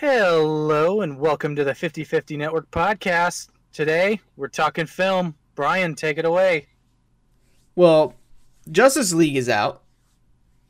[0.00, 3.50] Hello and welcome to the 5050 Network podcast.
[3.70, 5.34] Today we're talking film.
[5.54, 6.68] Brian, take it away.
[7.76, 8.14] Well,
[8.70, 9.82] Justice League is out,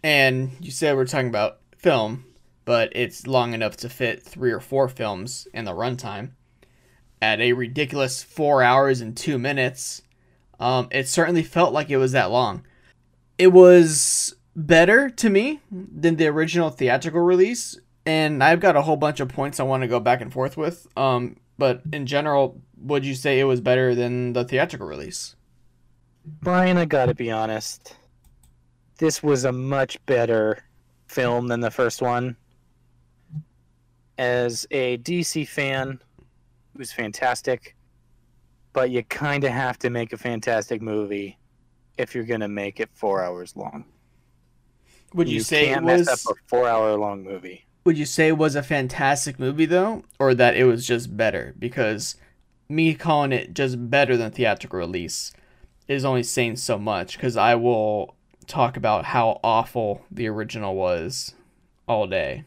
[0.02, 2.24] and you said we're talking about film,
[2.64, 6.32] but it's long enough to fit three or four films in the runtime.
[7.22, 10.02] At a ridiculous four hours and two minutes,
[10.58, 12.66] um, it certainly felt like it was that long.
[13.38, 18.96] It was better to me than the original theatrical release, and I've got a whole
[18.96, 20.86] bunch of points I want to go back and forth with.
[20.96, 25.36] Um, but in general, would you say it was better than the theatrical release?
[26.24, 27.96] Brian, I gotta be honest.
[28.98, 30.64] This was a much better
[31.06, 32.36] film than the first one.
[34.18, 36.00] As a DC fan,
[36.74, 37.74] it was fantastic.
[38.72, 41.38] But you kind of have to make a fantastic movie
[41.98, 43.84] if you're gonna make it four hours long.
[45.14, 46.06] Would you, say it was?
[46.06, 47.66] mess up a four-hour-long movie?
[47.84, 52.16] Would you say was a fantastic movie though or that it was just better because
[52.68, 55.32] me calling it just better than theatrical release
[55.88, 58.14] is only saying so much because i will
[58.46, 61.34] talk about how awful the original was
[61.88, 62.44] all day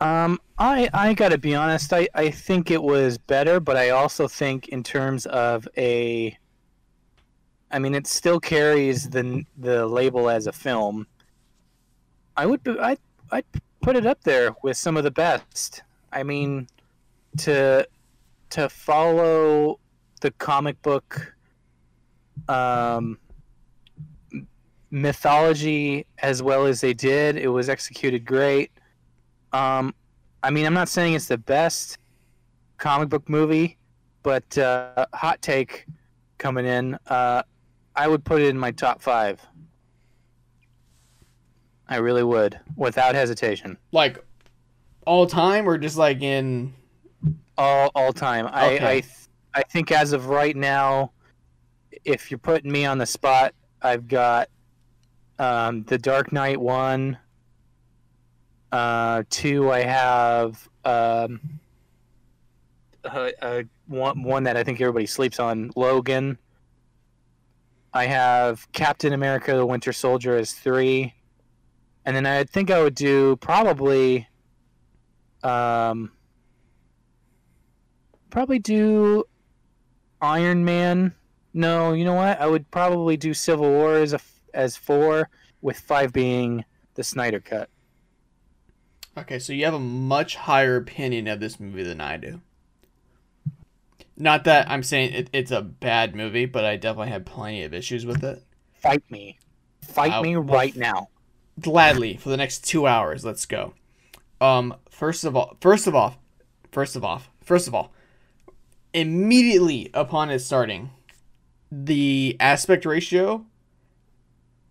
[0.00, 1.92] Um, I I gotta be honest.
[1.92, 6.36] I I think it was better, but I also think in terms of a,
[7.72, 11.06] I mean, it still carries the the label as a film.
[12.36, 12.96] I would be- I
[13.32, 13.44] I'd
[13.80, 15.82] put it up there with some of the best.
[16.12, 16.68] I mean,
[17.38, 17.88] to
[18.50, 19.80] to follow
[20.20, 21.34] the comic book,
[22.48, 23.18] um,
[24.90, 28.70] mythology as well as they did, it was executed great.
[29.54, 29.94] Um,
[30.42, 31.96] I mean, I'm not saying it's the best
[32.76, 33.78] comic book movie,
[34.22, 35.86] but uh, hot take
[36.36, 37.42] coming in, uh,
[37.96, 39.40] I would put it in my top five.
[41.92, 44.24] I really would, without hesitation, like
[45.06, 46.72] all time or just like in
[47.58, 48.46] all all time.
[48.50, 49.06] I I, th-
[49.54, 51.12] I think as of right now,
[52.04, 54.48] if you're putting me on the spot, I've got
[55.38, 57.18] um, the Dark Knight one.
[58.70, 61.60] Uh, two, I have um,
[63.04, 66.38] uh, uh, one one that I think everybody sleeps on, Logan.
[67.92, 71.12] I have Captain America: The Winter Soldier as three,
[72.04, 74.28] and then I think I would do probably,
[75.42, 76.12] um,
[78.30, 79.24] probably do
[80.20, 81.14] Iron Man.
[81.54, 82.40] No, you know what?
[82.40, 84.20] I would probably do Civil War as a
[84.54, 85.28] as four,
[85.60, 86.64] with five being
[86.94, 87.70] the Snyder cut.
[89.16, 92.40] okay so you have a much higher opinion of this movie than i do
[94.16, 97.72] not that i'm saying it, it's a bad movie but i definitely had plenty of
[97.74, 98.42] issues with it
[98.74, 99.38] Fight me,
[99.82, 100.22] fight Wow.
[100.22, 101.08] me Well, right now.
[101.60, 103.24] Gladly for the next two hours.
[103.24, 103.74] Let's go.
[104.40, 106.16] Um, first of all, first of all,
[106.72, 107.92] first of all, first of all,
[108.92, 110.90] immediately upon it starting,
[111.70, 113.46] the aspect ratio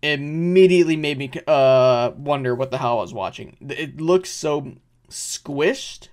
[0.02, 3.56] immediately made me uh wonder what the hell I was watching.
[3.60, 4.74] It looks so
[5.08, 6.08] squished,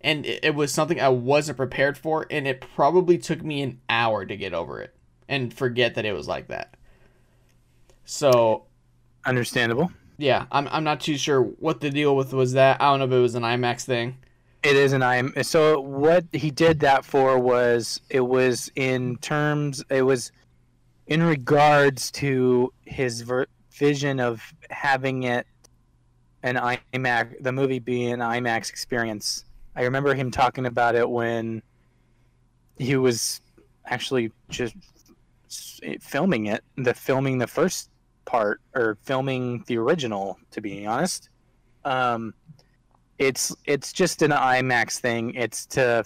[0.00, 3.80] and it, it was something I wasn't prepared for, and it probably took me an
[3.88, 4.94] hour to get over it
[5.28, 6.76] and forget that it was like that.
[8.04, 8.65] So
[9.26, 9.90] Understandable.
[10.18, 12.80] yeah, I'm I'm not too sure what the deal with was that.
[12.80, 14.16] I don't know if it was an IMAX thing.
[14.62, 19.84] It is an I'm so what he did that for was it was in terms
[19.90, 20.32] it was
[21.06, 25.46] in regards to his ver- vision of having it
[26.42, 29.44] an IMAX the movie being an IMAX experience.
[29.74, 31.62] I remember him talking about it when
[32.78, 33.40] he was
[33.84, 34.74] actually just
[36.00, 37.90] filming it, the filming the first
[38.26, 41.30] part or filming the original to be honest.
[41.84, 42.34] Um
[43.18, 45.34] it's it's just an IMAX thing.
[45.34, 46.04] It's to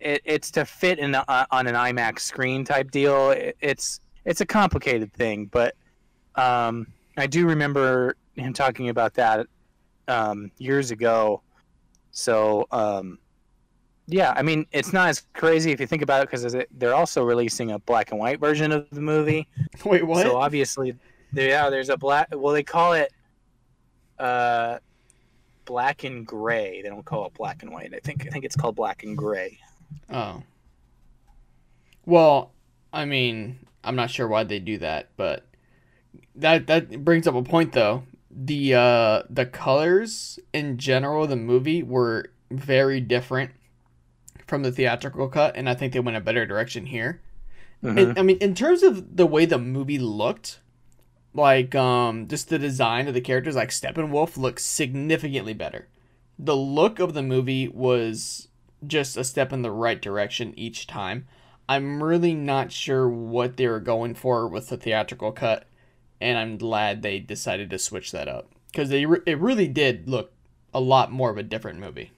[0.00, 3.30] it, it's to fit in a, on an IMAX screen type deal.
[3.30, 5.74] It, it's it's a complicated thing, but
[6.34, 6.86] um,
[7.16, 9.46] I do remember him talking about that
[10.06, 11.42] um, years ago.
[12.10, 13.18] So um,
[14.10, 17.22] yeah, I mean it's not as crazy if you think about it because they're also
[17.22, 19.46] releasing a black and white version of the movie.
[19.84, 20.22] Wait, what?
[20.22, 20.94] So obviously,
[21.32, 22.28] yeah, there's a black.
[22.32, 23.12] Well, they call it
[24.18, 24.78] uh,
[25.66, 26.80] black and gray.
[26.80, 27.92] They don't call it black and white.
[27.94, 29.58] I think I think it's called black and gray.
[30.10, 30.42] oh.
[32.06, 32.52] Well,
[32.90, 35.44] I mean, I'm not sure why they do that, but
[36.34, 38.04] that that brings up a point though.
[38.30, 43.50] The uh the colors in general of the movie were very different
[44.48, 47.20] from the theatrical cut, and I think they went a better direction here.
[47.84, 47.98] Mhm.
[48.08, 50.58] And, I mean, in terms of the way the movie looked,
[51.34, 55.86] like um just the design of the characters like Steppenwolf looks significantly better.
[56.38, 58.48] The look of the movie was
[58.86, 61.26] just a step in the right direction each time.
[61.68, 65.66] I'm really not sure what they were going for with the theatrical cut,
[66.20, 70.08] and I'm glad they decided to switch that up because they re- it really did
[70.08, 70.32] look
[70.72, 72.10] a lot more of a different movie.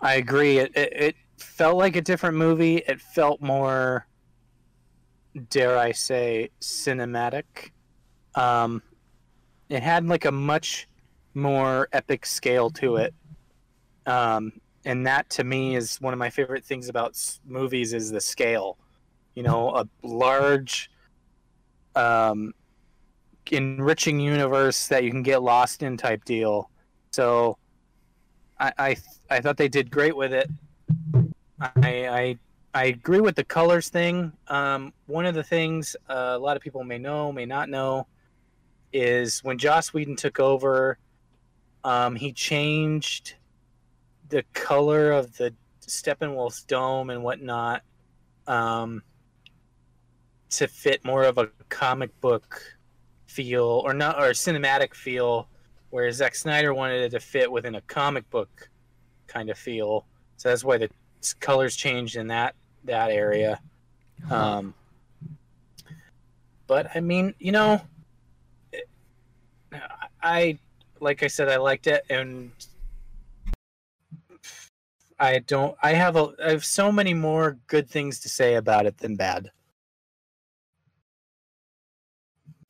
[0.00, 0.58] I agree.
[0.58, 2.76] It, it it felt like a different movie.
[2.76, 4.06] It felt more,
[5.50, 7.70] dare I say, cinematic.
[8.34, 8.82] Um,
[9.68, 10.88] it had like a much
[11.34, 13.14] more epic scale to it.
[14.06, 14.52] Um,
[14.84, 18.76] and that to me is one of my favorite things about movies is the scale.
[19.34, 20.90] You know, a large,
[21.96, 22.52] um,
[23.50, 26.70] enriching universe that you can get lost in type deal.
[27.12, 27.58] So,
[28.60, 28.96] I I,
[29.34, 30.48] I thought they did great with it.
[31.60, 32.38] I I,
[32.72, 34.32] I agree with the colors thing.
[34.46, 38.06] Um, one of the things uh, a lot of people may know, may not know,
[38.92, 40.98] is when Joss Whedon took over,
[41.82, 43.34] um, he changed
[44.28, 47.82] the color of the Steppenwolf's dome and whatnot
[48.46, 49.02] um,
[50.50, 52.62] to fit more of a comic book
[53.26, 55.48] feel or not or cinematic feel,
[55.90, 58.70] whereas Zack Snyder wanted it to fit within a comic book
[59.34, 60.06] kind of feel.
[60.36, 60.88] So that's why the
[61.40, 62.54] colors changed in that
[62.84, 63.60] that area.
[64.30, 64.74] Um,
[66.66, 67.82] but I mean, you know,
[70.22, 70.58] I
[71.00, 72.52] like I said, I liked it, and
[75.18, 75.76] I don't.
[75.82, 76.32] I have a.
[76.42, 79.50] I have so many more good things to say about it than bad.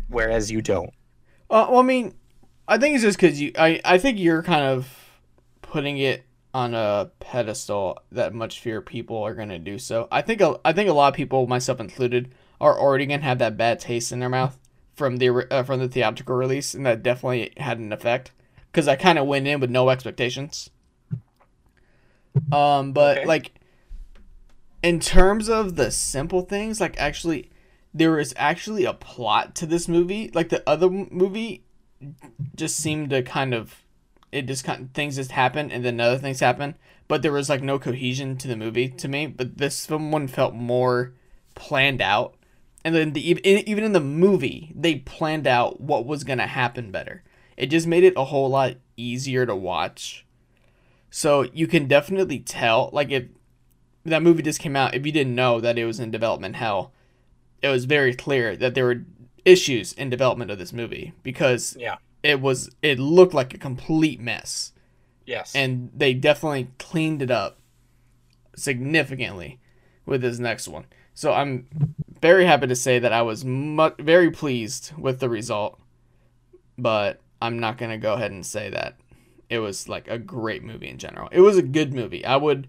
[0.09, 0.91] Whereas you don't.
[1.51, 2.15] Uh, well, I mean,
[2.67, 3.53] I think it's just because you.
[3.59, 4.89] I I think you're kind of
[5.63, 10.07] putting it on a pedestal that much fewer people are gonna do so.
[10.13, 13.41] I think a, I think a lot of people, myself included, are already gonna have
[13.41, 14.57] that bad taste in their mouth
[14.95, 18.31] from the uh, from the theatrical release, and that definitely had an effect
[18.71, 20.71] because I kind of went in with no expectations.
[22.53, 23.27] Um, but okay.
[23.27, 23.53] like
[24.83, 27.51] in terms of the simple things, like actually
[27.93, 30.31] there is actually a plot to this movie.
[30.35, 31.65] Like the other movie
[32.55, 33.84] just seemed to kind of
[34.35, 36.75] it just kind of, things just happen and then other things happen,
[37.09, 39.27] but there was like no cohesion to the movie to me.
[39.27, 41.13] But this one felt more
[41.55, 42.35] planned out,
[42.85, 47.23] and then the even in the movie they planned out what was gonna happen better.
[47.57, 50.25] It just made it a whole lot easier to watch
[51.17, 53.27] so you can definitely tell, like if
[54.05, 56.93] that movie just came out, if you didn't know that it was in development hell,
[57.63, 59.05] it was very clear that there were
[59.45, 64.21] issues in development of this movie because yeah, it was it looked like a complete
[64.21, 64.73] mess.
[65.27, 67.59] Yes, and they definitely cleaned it up
[68.57, 69.61] significantly
[70.05, 70.87] with this next one.
[71.15, 71.69] So I'm
[72.21, 75.79] very happy to say that I was mu- very pleased with the result,
[76.77, 78.97] but I'm not gonna go ahead and say that
[79.49, 81.29] it was like a great movie in general.
[81.31, 82.25] It was a good movie.
[82.25, 82.69] I would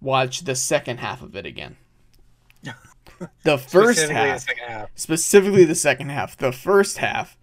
[0.00, 1.76] watch the second half of it again.
[3.44, 6.36] The first specifically half, the half, specifically the second half.
[6.36, 7.36] The first half,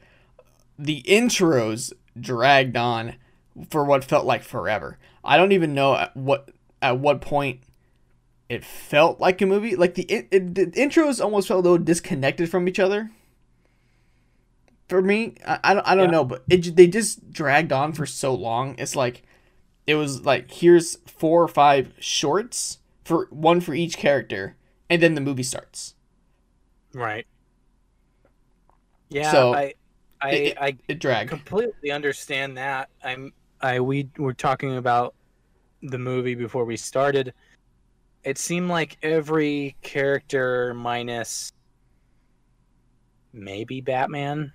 [0.79, 3.15] the intros dragged on
[3.69, 4.97] for what felt like forever.
[5.23, 6.49] I don't even know at what
[6.81, 7.59] at what point
[8.47, 9.75] it felt like a movie.
[9.75, 13.11] Like the, it, it, the intros almost felt a little disconnected from each other
[14.87, 15.35] for me.
[15.45, 16.11] I, I don't, I don't yeah.
[16.11, 18.75] know, but it they just dragged on for so long.
[18.77, 19.23] It's like
[19.85, 24.55] it was like here's four or five shorts for one for each character,
[24.89, 25.95] and then the movie starts.
[26.93, 27.27] Right.
[29.09, 29.73] Yeah, so I
[30.21, 31.29] I it, I it dragged.
[31.29, 32.89] completely understand that.
[33.03, 35.15] I'm I we were talking about
[35.81, 37.33] the movie before we started.
[38.23, 41.51] It seemed like every character minus
[43.31, 44.51] maybe Batman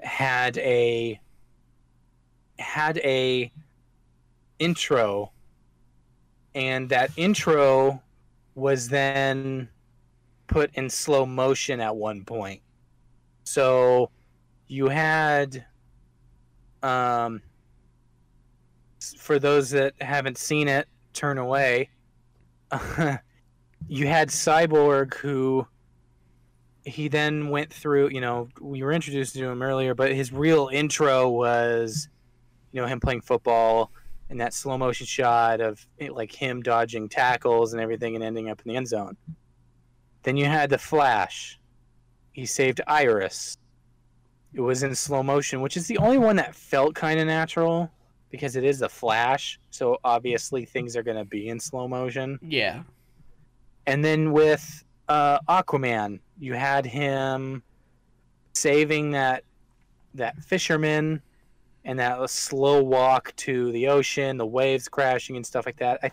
[0.00, 1.20] had a
[2.58, 3.50] had a
[4.58, 5.32] intro
[6.54, 8.02] and that intro
[8.54, 9.68] was then
[10.48, 12.60] put in slow motion at one point
[13.44, 14.10] so
[14.68, 15.64] you had
[16.82, 17.42] um
[19.16, 21.90] for those that haven't seen it turn away
[23.88, 25.66] you had cyborg who
[26.88, 30.68] he then went through, you know, we were introduced to him earlier, but his real
[30.72, 32.08] intro was,
[32.72, 33.92] you know, him playing football
[34.30, 38.60] and that slow motion shot of like him dodging tackles and everything and ending up
[38.64, 39.16] in the end zone.
[40.22, 41.58] Then you had the flash.
[42.32, 43.58] He saved Iris.
[44.54, 47.90] It was in slow motion, which is the only one that felt kind of natural
[48.30, 49.58] because it is a flash.
[49.70, 52.38] So obviously things are going to be in slow motion.
[52.42, 52.82] Yeah.
[53.86, 57.62] And then with uh, Aquaman, you had him
[58.54, 59.44] saving that
[60.14, 61.22] that fisherman
[61.84, 66.00] and that slow walk to the ocean, the waves crashing and stuff like that.
[66.02, 66.10] I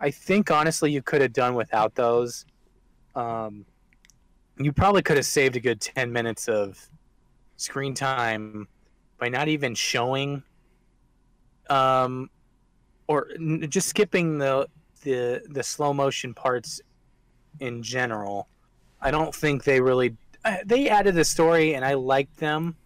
[0.00, 2.44] I think honestly you could have done without those.
[3.14, 3.64] Um,
[4.58, 6.90] you probably could have saved a good 10 minutes of
[7.56, 8.68] screen time
[9.18, 10.42] by not even showing
[11.70, 12.28] um
[13.06, 14.68] or n- just skipping the
[15.02, 16.80] the the slow motion parts
[17.60, 18.48] in general.
[19.00, 22.76] I don't think they really uh, they added the story and I liked them.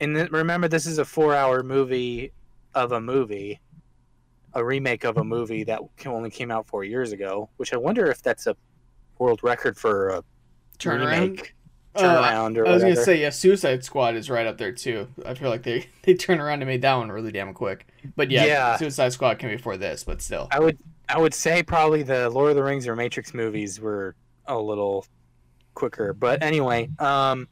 [0.00, 2.32] And th- remember this is a 4-hour movie
[2.74, 3.60] of a movie,
[4.54, 8.10] a remake of a movie that only came out 4 years ago, which I wonder
[8.10, 8.56] if that's a
[9.18, 10.24] world record for a
[10.78, 11.10] Turnaround.
[11.20, 11.54] remake
[11.96, 12.80] Uh, or I was whatever.
[12.80, 15.08] gonna say yeah, Suicide Squad is right up there too.
[15.24, 17.86] I feel like they they turned around and made that one really damn quick.
[18.16, 18.76] But yeah, Yeah.
[18.76, 20.48] Suicide Squad came before this, but still.
[20.50, 24.14] I would I would say probably the Lord of the Rings or Matrix movies were
[24.46, 25.06] a little
[25.74, 26.12] quicker.
[26.12, 27.48] But anyway, um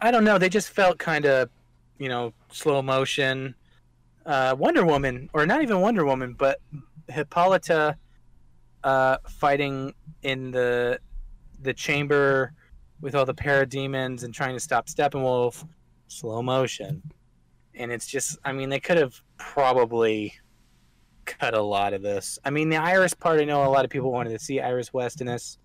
[0.00, 1.50] I don't know, they just felt kind of,
[1.98, 3.54] you know, slow motion.
[4.24, 6.58] Uh Wonder Woman or not even Wonder Woman, but
[7.08, 7.96] Hippolyta
[8.82, 9.92] uh fighting
[10.22, 10.98] in the
[11.60, 12.52] the chamber
[13.04, 15.68] with all the parademons and trying to stop Steppenwolf,
[16.08, 17.02] slow motion.
[17.74, 20.32] And it's just I mean they could have probably
[21.26, 22.38] cut a lot of this.
[22.44, 24.92] I mean, the Iris part, I know a lot of people wanted to see Iris
[24.92, 25.58] West in this,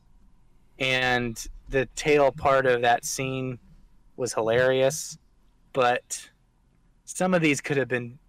[0.80, 3.58] and the tail part of that scene
[4.18, 5.18] was hilarious,
[5.74, 6.30] but
[7.06, 8.20] some of these could have been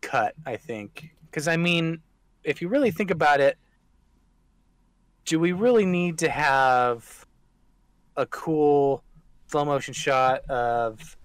[0.00, 1.10] cut, I think.
[1.24, 2.00] Because, I mean,
[2.44, 3.56] if you really think about it,
[5.24, 7.21] do we really need to have
[8.16, 9.02] a cool
[9.48, 11.16] slow motion shot of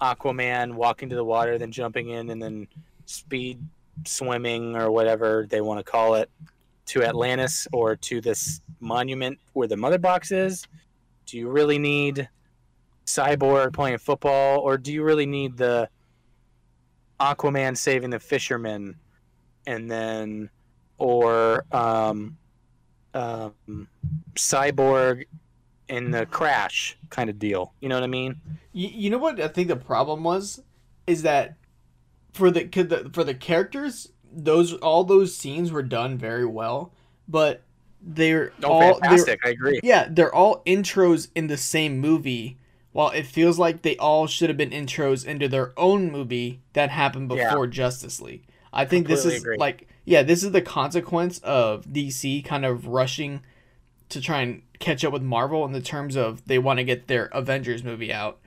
[0.00, 2.66] Aquaman walking to the water, then jumping in, and then
[3.06, 3.58] speed
[4.04, 6.30] swimming or whatever they want to call it
[6.86, 10.66] to Atlantis or to this monument where the mother box is?
[11.26, 12.28] Do you really need
[13.06, 15.88] Cyborg playing football or do you really need the
[17.20, 18.96] Aquaman saving the fishermen,
[19.66, 20.48] and then
[20.98, 22.36] or um,
[23.14, 23.88] um,
[24.34, 25.26] Cyborg
[25.90, 27.72] in the crash kind of deal?
[27.80, 28.40] You know what I mean?
[28.72, 30.62] You, you know what I think the problem was
[31.06, 31.56] is that
[32.32, 36.92] for the, the for the characters those all those scenes were done very well,
[37.28, 37.62] but
[38.00, 39.40] they're Oh, all they're, fantastic!
[39.44, 39.80] I agree.
[39.82, 42.56] yeah they're all intros in the same movie.
[42.92, 46.90] While it feels like they all should have been intros into their own movie that
[46.90, 47.48] happened Yeah.
[47.50, 48.42] before Justice League.
[48.72, 49.56] I think this is agree.
[49.58, 53.42] like yeah, this is the consequence of DC kind of rushing
[54.08, 57.06] to try and catch up with Marvel in the terms of they want to get
[57.06, 58.38] their Avengers movie out,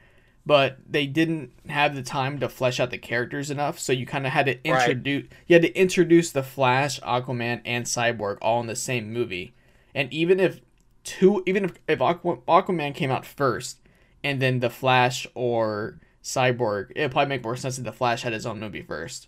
[0.45, 3.79] but they didn't have the time to flesh out the characters enough.
[3.79, 4.89] So you kind of had to Right.
[4.89, 9.53] introduce you had to introduce the Flash, Aquaman, and Cyborg all in the same movie.
[9.95, 10.59] And even if
[11.03, 13.77] two, even if, if Aqua, Aquaman came out first,
[14.23, 18.33] and then the Flash or Cyborg, it'd probably make more sense if the Flash had
[18.33, 19.27] his own movie first.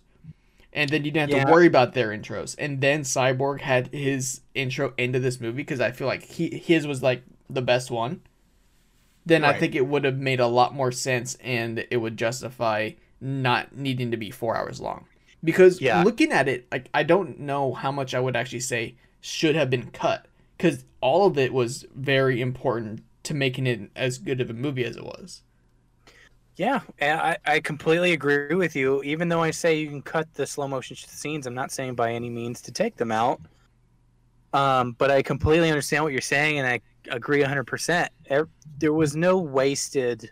[0.76, 1.44] And then you didn't have Yeah.
[1.46, 2.54] to worry about their intros.
[2.58, 6.86] And then Cyborg had his intro into this movie because I feel like he his
[6.86, 8.20] was like the best one.
[9.24, 12.90] Then I think it would have made a lot more sense and it would justify
[13.20, 15.06] not needing to be four hours long.
[15.42, 16.02] Because Yeah.
[16.04, 19.70] looking at it, like I don't know how much I would actually say should have
[19.70, 20.26] been cut.
[20.56, 24.84] Because all of it was very important to making it as good of a movie
[24.84, 25.42] as it was.
[26.56, 29.02] Yeah, I, I completely agree with you.
[29.02, 32.12] Even though I say you can cut the slow motion scenes, I'm not saying by
[32.12, 33.40] any means to take them out.
[34.54, 38.08] Um, but I completely understand what you're saying, and I agree 100%.
[38.30, 38.48] Er-
[38.78, 40.30] There was no wasted,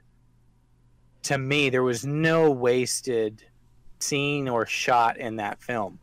[1.25, 3.43] to me, there was no wasted
[4.01, 5.99] scene or shot in that film.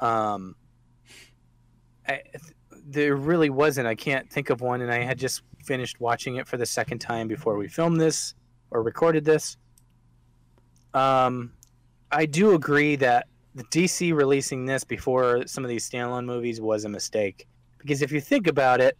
[0.00, 0.56] Um,
[2.06, 2.20] I,
[2.86, 3.86] there really wasn't.
[3.86, 6.98] I can't think of one, and I had just finished watching it for the second
[6.98, 8.34] time before we filmed this
[8.70, 9.56] or recorded this.
[10.94, 11.52] Um,
[12.10, 16.84] I do agree that the DC releasing this before some of these standalone movies was
[16.84, 17.46] a mistake
[17.78, 18.96] because if you think about it,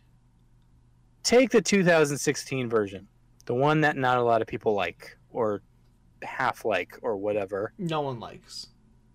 [1.23, 3.07] take the 2016 version,
[3.47, 5.61] the one that not a lot of people like or
[6.23, 7.73] half like or whatever.
[7.79, 8.69] No one likes.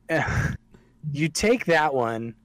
[1.12, 2.36] you take that one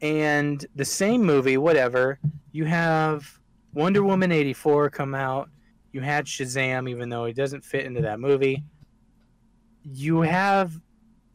[0.00, 2.18] and the same movie, whatever,
[2.52, 3.38] you have
[3.72, 5.48] Wonder Woman 84 come out.
[5.94, 8.64] You had Shazam, even though he doesn't fit into that movie.
[9.84, 10.80] You have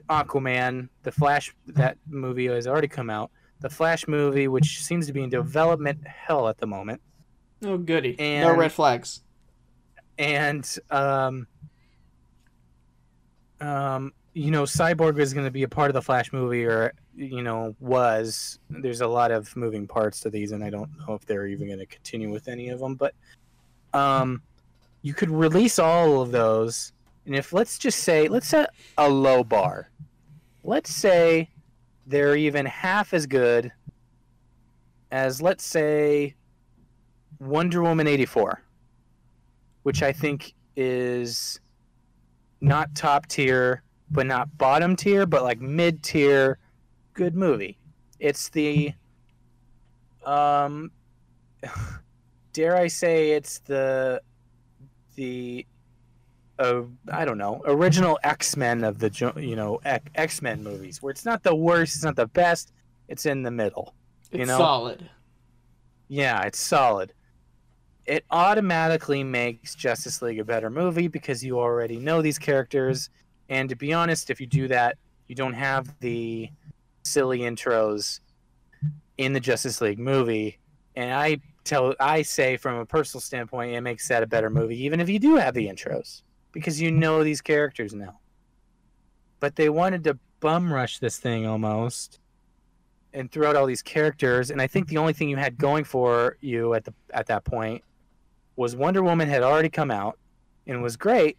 [0.09, 3.31] Aquaman, the Flash, that movie has already come out.
[3.61, 6.99] The Flash movie, which seems to be in development hell at the moment.
[7.63, 8.19] Oh goody.
[8.19, 9.21] And, no red flags.
[10.17, 11.47] and um,
[13.61, 16.91] um, you know, Cyborg is going to be a part of the Flash movie, or
[17.15, 18.59] you know, was.
[18.69, 21.67] There's a lot of moving parts to these, and I don't know if they're even
[21.67, 22.95] going to continue with any of them.
[22.95, 23.13] But
[23.93, 24.41] Um,
[25.01, 26.91] you could release all of those,
[27.25, 29.89] and if let's just say let's set a low bar.
[30.63, 31.50] Let's say
[32.05, 33.72] they're even half as good
[35.12, 36.36] as let's say
[37.39, 38.62] Wonder Woman 84,
[39.84, 41.60] which I think is
[42.62, 46.58] not top tier, but not bottom tier, but like mid tier,
[47.13, 47.77] good movie.
[48.19, 48.93] It's the,
[50.25, 50.91] um,
[52.59, 54.21] dare I say, it's the,
[55.15, 55.65] the,
[56.57, 59.79] uh, I don't know, original X Men of the you know
[60.15, 62.73] X Men movies, where it's not the worst, it's not the best,
[63.07, 63.95] it's in the middle.
[64.31, 64.57] It's know?
[64.57, 65.09] solid.
[66.09, 67.13] Yeah, it's solid.
[68.05, 73.09] It automatically makes Justice League a better movie because you already know these characters.
[73.47, 74.97] And to be honest, if you do that,
[75.27, 76.49] you don't have the
[77.03, 78.19] silly intros
[79.17, 80.59] in the Justice League movie.
[80.95, 81.39] And I
[81.69, 85.09] tell I say from a personal standpoint, it makes that a better movie, even if
[85.09, 86.23] you do have the intros.
[86.51, 88.19] Because you know these characters now.
[89.39, 92.19] But they wanted to bum rush this thing almost
[93.13, 95.83] and throw out all these characters and i think the only thing you had going
[95.83, 97.83] for you at the at that point
[98.55, 100.17] was wonder woman had already come out
[100.67, 101.38] and was great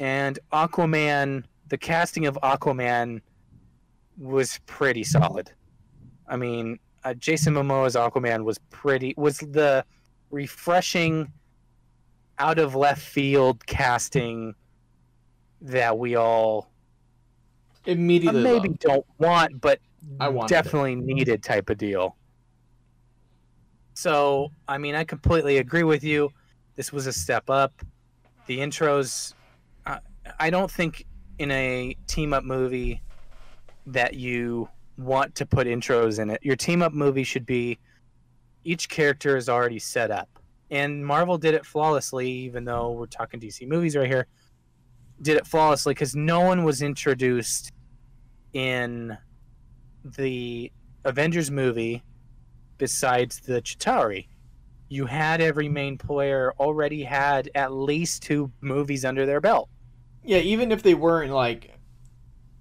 [0.00, 3.20] and aquaman the casting of aquaman
[4.18, 5.50] was pretty solid
[6.28, 9.84] i mean uh, jason momoa's aquaman was pretty was the
[10.30, 11.30] refreshing
[12.38, 14.54] out of left field casting
[15.60, 16.70] that we all
[17.86, 18.80] immediately uh, maybe loved.
[18.80, 19.78] don't want but
[20.46, 22.16] definitely needed type of deal.
[23.94, 26.30] So, I mean, I completely agree with you.
[26.76, 27.72] This was a step up.
[28.46, 29.34] The intros,
[29.86, 29.98] uh,
[30.40, 31.06] I don't think
[31.38, 33.02] in a team up movie
[33.86, 36.40] that you want to put intros in it.
[36.42, 37.78] Your team up movie should be
[38.64, 40.28] each character is already set up.
[40.70, 44.26] And Marvel did it flawlessly, even though we're talking DC movies right here.
[45.20, 47.72] Did it flawlessly because no one was introduced
[48.52, 49.16] in
[50.04, 50.72] the
[51.04, 52.02] Avengers movie
[52.78, 54.26] besides the Chitauri.
[54.88, 59.68] You had every main player already had at least two movies under their belt.
[60.24, 61.78] Yeah, even if they weren't like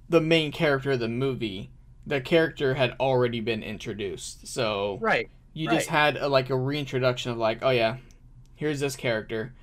[0.09, 1.71] the main character of the movie,
[2.05, 4.47] the character had already been introduced.
[4.47, 5.29] So Right.
[5.53, 5.75] you right.
[5.75, 7.97] just had a, like a reintroduction of like, oh yeah,
[8.55, 9.53] here's this character,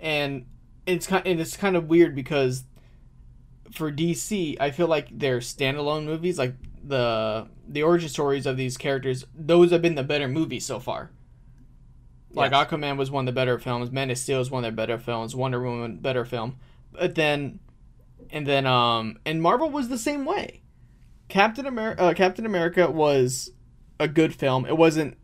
[0.00, 0.46] and
[0.86, 2.64] it's kind and it's kind of weird because
[3.72, 8.76] for DC, I feel like their standalone movies, like the the origin stories of these
[8.76, 11.10] characters, those have been the better movies so far.
[12.30, 12.68] Like Yes.
[12.68, 14.98] Aquaman was one of the better films, Man of Steel was one of their better
[14.98, 16.56] films, Wonder Woman better film,
[16.92, 17.60] but then,
[18.30, 20.60] and then um, and Marvel was the same way.
[21.28, 23.50] Captain America, uh, Captain America was
[23.98, 24.66] a good film.
[24.66, 25.16] It wasn't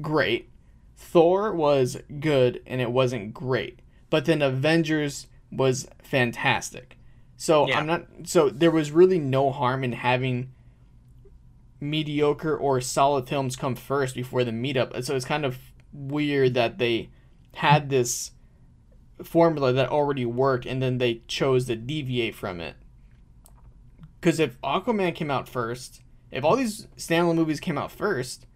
[0.00, 0.50] great.
[0.96, 3.80] Thor was good and it wasn't great.
[4.10, 6.96] But then Avengers was fantastic.
[7.36, 7.78] So Yeah.
[7.78, 10.50] I'm not so there was really no harm in having
[11.80, 15.04] mediocre or solid films come first before the meetup.
[15.04, 15.58] So it's kind of
[15.92, 17.10] weird that they
[17.54, 18.32] had this
[19.22, 22.74] formula that already worked and then they chose to deviate from it.
[24.20, 28.46] Because if Aquaman came out first, if all these standalone movies came out first,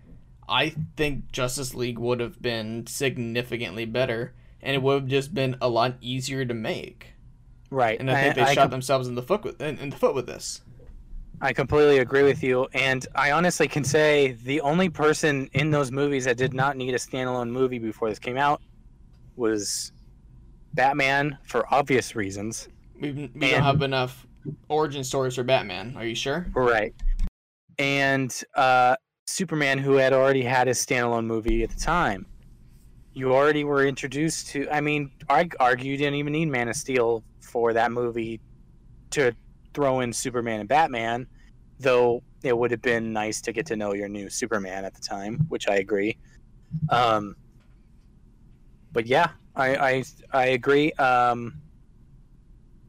[0.48, 5.56] I think Justice League would have been significantly better and it would have just been
[5.60, 7.14] a lot easier to make.
[7.70, 7.98] Right.
[7.98, 10.14] And I think they I, shot themselves in the foot with in, in the foot
[10.14, 10.60] with this.
[11.40, 12.68] I completely agree with you.
[12.72, 16.94] And I honestly can say the only person in those movies that did not need
[16.94, 18.60] a standalone movie before this came out
[19.34, 19.90] was
[20.74, 22.68] Batman for obvious reasons.
[23.00, 24.26] We, we don't have enough
[24.68, 25.94] origin stories for Batman.
[25.96, 26.50] Are you sure?
[26.54, 26.94] Right.
[27.78, 32.26] And uh, Superman, who had already had his standalone movie at the time.
[33.14, 34.68] You already were introduced to.
[34.70, 38.40] I mean, I argue you didn't even need Man of Steel for that movie
[39.10, 39.34] to
[39.74, 41.26] throw in Superman and Batman,
[41.78, 45.00] though it would have been nice to get to know your new Superman at the
[45.00, 46.16] time, which I agree.
[46.88, 47.36] Um,
[48.92, 50.92] but yeah, I I, I agree.
[50.92, 51.60] Um,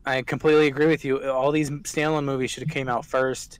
[0.05, 1.29] I completely agree with you.
[1.29, 3.59] All these standalone movies should have came out first.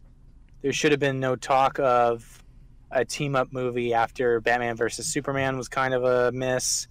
[0.62, 2.44] There should have been no talk of
[2.92, 6.88] a team up movie after Batman versus Superman was kind of a miss,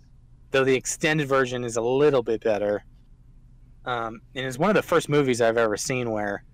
[0.51, 2.85] though the extended version is a little bit better.
[3.85, 6.45] Um, and it's one of the first movies I've ever seen where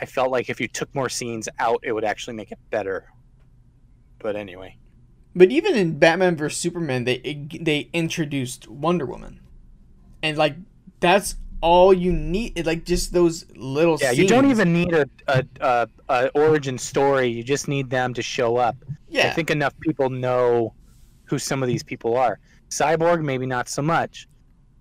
[0.00, 3.06] I felt like if you took more scenes out, it would actually make it better.
[4.20, 4.76] But anyway,
[5.34, 9.40] But even in Batman vs Superman, they they introduced Wonder Woman,
[10.22, 10.56] and like
[11.00, 12.64] that's all you need.
[12.66, 13.98] Like just those little.
[14.00, 17.28] yeah, you don't even need a, a, a, a origin story.
[17.28, 18.76] You just need them to show up.
[19.08, 20.74] yeah I think enough people know
[21.24, 22.38] who some of these people are.
[22.70, 24.28] Cyborg, maybe not so much,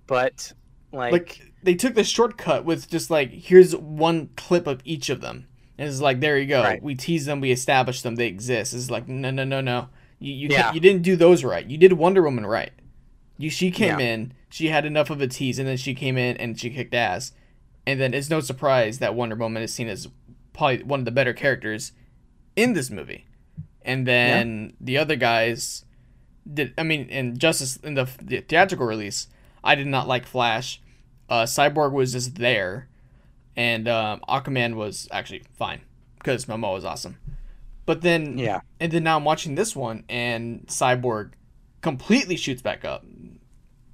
[0.08, 0.52] but
[0.92, 5.22] like, like they took the shortcut with just like here's one clip of each of
[5.22, 5.48] them.
[5.78, 6.64] And it's like there you go.
[6.64, 6.82] Right.
[6.82, 8.74] We tease them, we establish them, they exist.
[8.74, 9.90] It's like no, no, no, no.
[10.20, 10.74] You you, Yeah.
[10.74, 11.66] you didn't do those right.
[11.66, 12.72] You did Wonder Woman right.
[13.38, 14.06] You she came Yeah.
[14.14, 16.94] in, she had enough of a tease, and then she came in and she kicked
[16.94, 17.34] ass.
[17.86, 20.08] And then it's no surprise that Wonder Woman is seen as
[20.54, 21.94] probably one of the better characters
[22.56, 23.26] in this movie.
[23.84, 25.86] And then the other guys
[26.52, 26.74] did.
[26.78, 29.28] I mean, in Justice in the, the theatrical release,
[29.64, 30.82] I did not like Flash.
[31.30, 32.90] Uh, Cyborg was just there,
[33.56, 35.82] and um, Aquaman was actually fine
[36.18, 37.18] because Momoa was awesome.
[37.86, 41.32] But then yeah, and then now I'm watching this one, and Cyborg
[41.82, 43.06] completely shoots back up.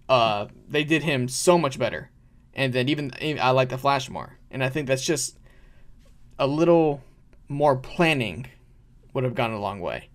[0.09, 2.11] Uh, they did him so much better,
[2.53, 5.37] and then even I like the Flash more, and I think that's just
[6.37, 7.01] a little
[7.47, 8.47] more planning
[9.13, 10.09] would have gone a long way.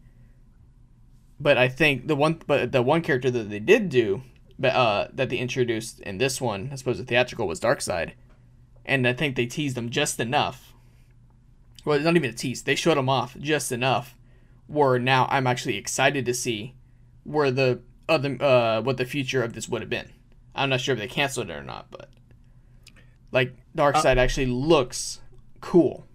[1.41, 4.23] But I think the one, but the one character that they did do,
[4.63, 8.13] uh, that they introduced in this one, I suppose the theatrical was Darkseid,
[8.85, 10.75] and I think they teased them just enough.
[11.85, 14.17] Well, not even a tease; they showed him off just enough
[14.67, 16.75] where now I'm actually excited to see
[17.25, 20.09] where the other uh what the future of this would have been.
[20.55, 22.09] I'm not sure if they canceled it or not, but
[23.33, 25.21] like Darkseid actually looks
[25.61, 26.07] cool.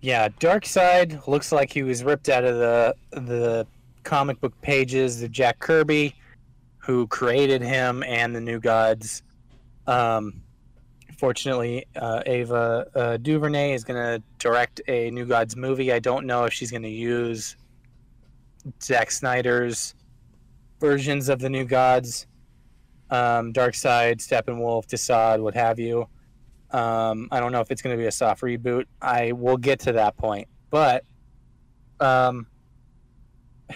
[0.00, 0.28] yeah.
[0.28, 3.66] Darkseid looks like he was ripped out of the the
[4.02, 6.14] comic book pages of Jack Kirby,
[6.78, 9.22] who created him and the New Gods.
[9.86, 10.42] Um,
[11.18, 15.92] fortunately, uh, Ava uh, DuVernay is going to direct a New Gods movie.
[15.92, 17.56] I don't know if she's going to use
[18.82, 19.94] Zack Snyder's
[20.84, 22.26] versions of the New Gods,
[23.08, 26.06] um, Darkseid, Steppenwolf, Desaad, what have you.
[26.72, 28.84] Um, I don't know if it's going to be a soft reboot.
[29.00, 31.04] I will get to that point, but
[32.00, 32.46] um,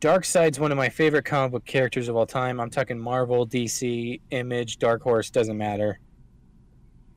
[0.00, 2.58] Darkseid's one of my favorite comic book characters of all time.
[2.58, 6.00] I'm talking Marvel, DC, Image, Dark Horse, doesn't matter.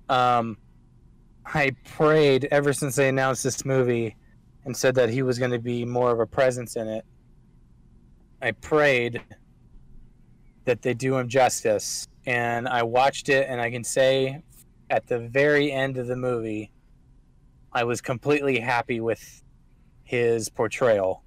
[0.09, 0.57] Um,
[1.45, 4.17] I prayed ever since they announced this movie
[4.65, 7.05] and said that he was going to be more of a presence in it.
[8.41, 9.21] I prayed
[10.65, 14.43] that they do him justice, and I watched it, and I can say
[14.89, 16.71] at the very end of the movie,
[17.71, 19.43] I was completely happy with
[20.03, 21.23] his portrayal.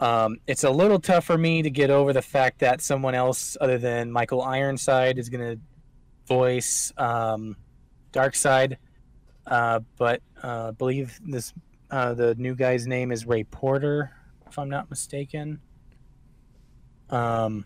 [0.00, 3.56] Um, it's a little tough for me to get over the fact that someone else
[3.60, 5.60] other than Michael Ironside is going to
[6.26, 7.56] voice um,
[8.12, 8.76] Darkseid,
[9.46, 11.52] uh, but uh, I believe this
[11.90, 14.10] uh, the new guy's name is Ray Porter,
[14.48, 15.60] if I'm not mistaken.
[17.12, 17.64] Um,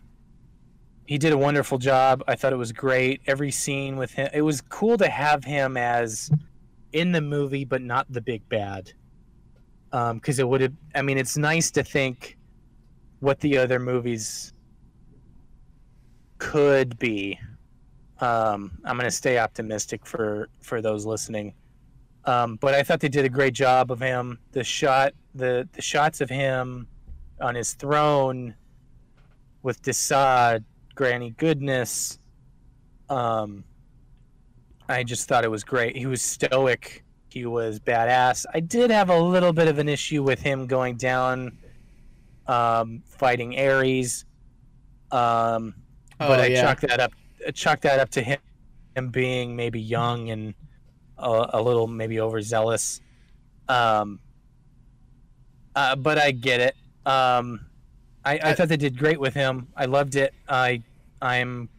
[1.07, 2.21] he did a wonderful job.
[2.27, 3.21] I thought it was great.
[3.25, 6.29] Every scene with him, it was cool to have him as
[6.91, 8.91] in the movie, but not the big bad.
[9.89, 12.37] Because it would have, I mean, it's nice to think
[13.21, 14.51] what the other movies
[16.39, 17.39] could be.
[18.19, 21.53] Um, I'm going to stay optimistic for for those listening.
[22.25, 24.39] Um, but I thought they did a great job of him.
[24.51, 26.87] The shot, the the shots of him
[27.39, 28.55] on his throne
[29.63, 30.63] with Desaad,
[30.95, 32.19] Granny Goodness.
[33.09, 33.63] Um,
[34.89, 35.95] I just thought it was great.
[35.97, 37.03] He was stoic.
[37.29, 38.45] He was badass.
[38.53, 41.57] I did have a little bit of an issue with him going down,
[42.47, 44.25] um, fighting Ares.
[45.11, 45.75] Um,
[46.17, 46.61] but Oh, I yeah.
[46.63, 47.11] chalk that up.
[47.45, 48.39] I chalk that up to him,
[48.95, 50.53] him being maybe young and
[51.17, 53.01] a, a little maybe overzealous.
[53.69, 54.19] Um,
[55.75, 56.75] uh, but I get it.
[57.05, 57.67] Um,
[58.27, 59.69] I, I thought they did great with him.
[59.75, 60.33] I loved it.
[60.49, 60.83] I
[61.21, 61.69] I'm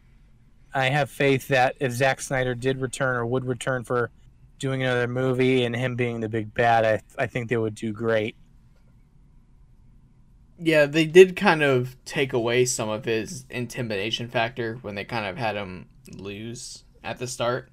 [0.73, 4.09] I have faith that if Zack Snyder did return or would return for
[4.57, 7.93] doing another movie and him being the big bad, I I think they would do
[7.93, 8.35] great.
[10.57, 15.27] Yeah, they did kind of take away some of his intimidation factor when they kind
[15.27, 17.69] of had him lose at the start.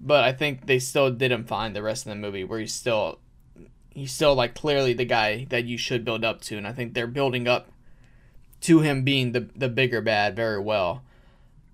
[0.00, 2.74] But I think they still did him fine the rest of the movie where he's
[2.74, 3.20] still
[3.88, 6.92] he's still like clearly the guy that you should build up to and I think
[6.92, 7.68] they're building up
[8.62, 11.02] to him being the the bigger bad very well.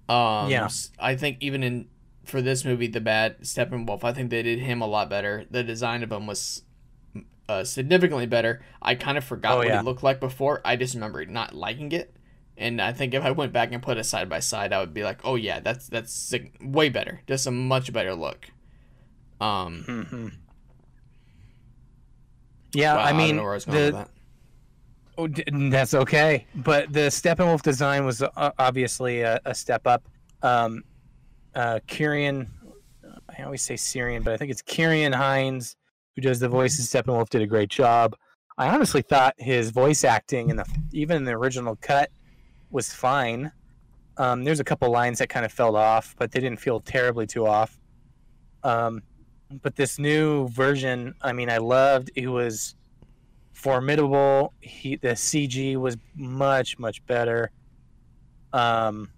[0.09, 0.69] Um Yeah.
[0.99, 1.89] I think even in
[2.25, 5.45] for this movie the bad Steppenwolf, I think they did him a lot better.
[5.51, 6.63] The design of him was
[7.49, 8.63] uh, significantly better.
[8.81, 9.81] I kind of forgot Oh, what yeah.
[9.81, 10.63] he looked like before.
[10.65, 12.17] I just remember not liking it,
[12.57, 14.95] and I think if I went back and put it side by side, I would
[14.95, 17.21] be like, "Oh yeah, that's that's sig- way better.
[17.29, 18.47] Just a much better look."
[19.43, 20.29] Um, hmm
[22.73, 24.09] Yeah, I don't mean I the.
[25.17, 26.47] Oh, that's okay.
[26.57, 30.03] But the Steppenwolf design was obviously a, a step up.
[30.43, 30.83] Um,
[31.55, 32.51] uh, Kieran,
[33.37, 35.77] I always say Syrian, but I think it's Kieran Hinds
[36.15, 37.29] who does the voice of Steppenwolf.
[37.29, 38.17] Did a great job.
[38.57, 42.11] I honestly thought his voice acting in the even in the original cut
[42.71, 43.51] was fine.
[44.17, 47.27] Um, there's a couple lines that kind of fell off, but they didn't feel terribly
[47.27, 47.81] too off.
[48.63, 49.03] Um,
[49.63, 52.11] but this new version, I mean, I loved.
[52.15, 52.77] It was
[53.55, 54.53] formidable.
[54.61, 57.51] He the CG was much much better.
[58.53, 59.11] Um,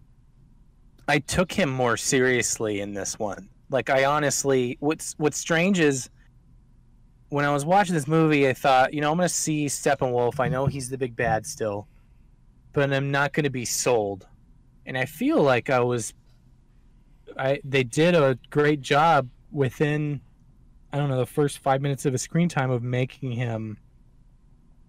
[1.08, 3.48] I took him more seriously in this one.
[3.70, 6.08] Like I honestly, what's what's strange is
[7.30, 10.38] when I was watching this movie, I thought, you know, I'm gonna see Steppenwolf.
[10.38, 11.88] I know he's the big bad still,
[12.72, 14.26] but I'm not gonna be sold.
[14.84, 16.14] And I feel like I was.
[17.36, 20.20] I they did a great job within,
[20.92, 23.78] I don't know, the first five minutes of his screen time of making him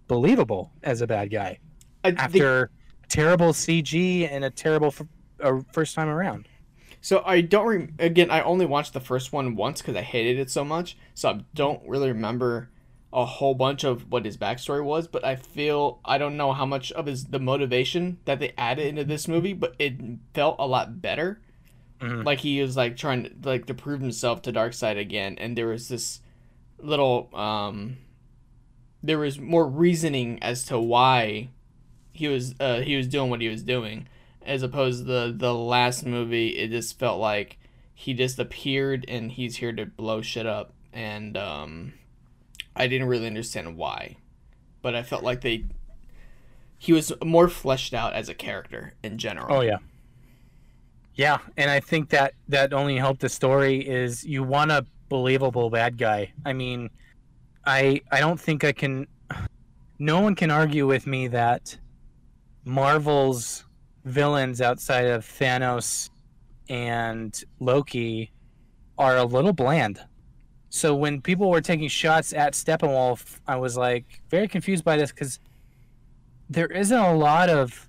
[0.08, 1.58] believable as a bad guy
[2.02, 5.02] I after think, terrible CG and a terrible f-
[5.40, 6.48] uh, first time around.
[7.00, 8.30] so I don't re- again.
[8.30, 10.96] I only watched the first one once because I hated it so much.
[11.14, 12.70] So I don't really remember
[13.12, 15.06] a whole bunch of what his backstory was.
[15.08, 18.86] But I feel I don't know how much of his the motivation that they added
[18.86, 19.94] into this movie, but it
[20.34, 21.40] felt a lot better.
[22.00, 22.24] Mhm.
[22.24, 25.66] Like he was like trying to like to prove himself to Darkseid again, and there
[25.68, 26.20] was this
[26.80, 27.96] little um,
[29.02, 31.48] there was more reasoning as to why
[32.12, 34.08] he was uh he was doing what he was doing,
[34.42, 36.48] as opposed to the the last movie.
[36.48, 37.58] It just felt like
[37.94, 41.94] he just appeared and he's here to blow shit up, and um,
[42.76, 44.16] I didn't really understand why,
[44.82, 45.64] but I felt like they
[46.78, 49.56] he was more fleshed out as a character in general.
[49.56, 49.78] Oh yeah.
[51.14, 55.68] Yeah, and I think that that only helped the story is you want a believable
[55.68, 56.32] bad guy.
[56.46, 56.90] I mean,
[57.64, 59.06] I I don't think I can
[59.98, 61.76] no one can argue with me that
[62.64, 63.64] Marvel's
[64.04, 66.10] villains outside of Thanos
[66.68, 68.32] and Loki
[68.96, 70.00] are a little bland.
[70.70, 75.12] So when people were taking shots at Steppenwolf, I was like very confused by this
[75.12, 75.40] cuz
[76.50, 77.88] there isn't a lot of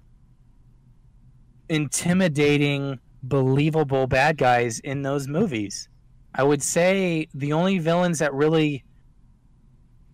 [1.69, 5.87] intimidating, believable bad guys in those movies.
[6.33, 8.83] I would say the only villains that really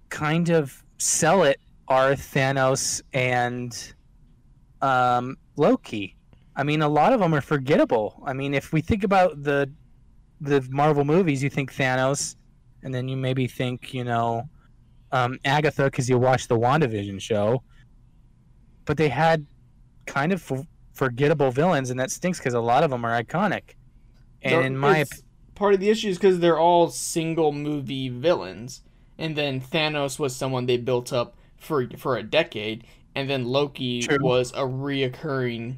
[0.09, 3.93] kind of sell it are Thanos and
[4.81, 6.15] um, Loki.
[6.55, 8.21] I mean, a lot of them are forgettable.
[8.25, 9.69] I mean, if we think about the
[10.41, 12.35] the Marvel movies, you think Thanos,
[12.83, 14.49] and then you maybe think, you know,
[15.11, 17.63] um, Agatha because you watched the WandaVision show.
[18.85, 19.45] But they had
[20.05, 23.75] kind of f- forgettable villains, and that stinks because a lot of them are iconic.
[24.41, 25.05] And in my
[25.55, 28.83] part of the issue is because they're all single movie villains,
[29.17, 34.01] and then Thanos was someone they built up for for a decade, and then Loki
[34.01, 34.17] True.
[34.21, 35.77] was a reoccurring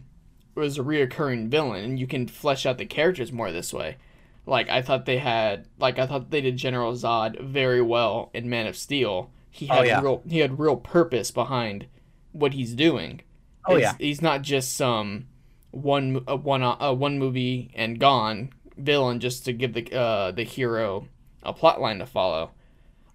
[0.56, 3.98] was a reoccurring villain, and you can flesh out the characters more this way.
[4.46, 8.50] Like I thought they had, like I thought they did General Zod very well in
[8.50, 9.30] Man of Steel.
[9.52, 10.02] He Oh, had yeah.
[10.02, 11.86] real he had real purpose behind
[12.32, 13.22] what he's doing.
[13.68, 14.06] Oh, It's- yeah.
[14.06, 15.28] he's not just some
[15.72, 20.44] one a one uh, one movie and gone villain just to give the uh, the
[20.44, 21.08] hero
[21.44, 22.52] a plot line to follow.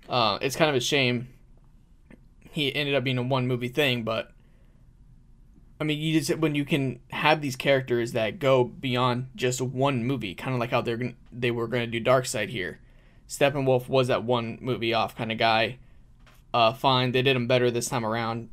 [0.08, 1.28] Uh, it's kind of a shame
[2.52, 4.30] he ended up being a one movie thing, but
[5.80, 10.04] I mean, you just when you can have these characters that go beyond just one
[10.04, 12.78] movie, kind of like how they're gonna, they were going to do Darkseid here.
[13.26, 15.78] Steppenwolf was that one movie off kind of guy.
[16.52, 18.50] Uh, fine, they did him better this time around.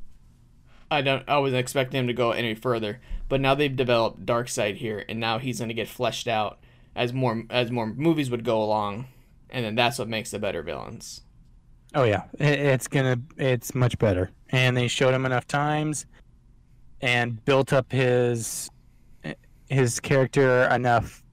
[0.90, 1.28] I don't.
[1.28, 5.20] I wasn't expecting him to go any further, but now they've developed Darkseid here, and
[5.20, 6.60] now he's going to get fleshed out
[6.96, 9.08] as more as more movies would go along,
[9.50, 11.22] and then that's what makes the better villains.
[11.96, 16.06] Oh yeah, it's gonna it's much better, and they showed him enough times,
[17.02, 18.70] and built up his
[19.70, 21.24] his character enough.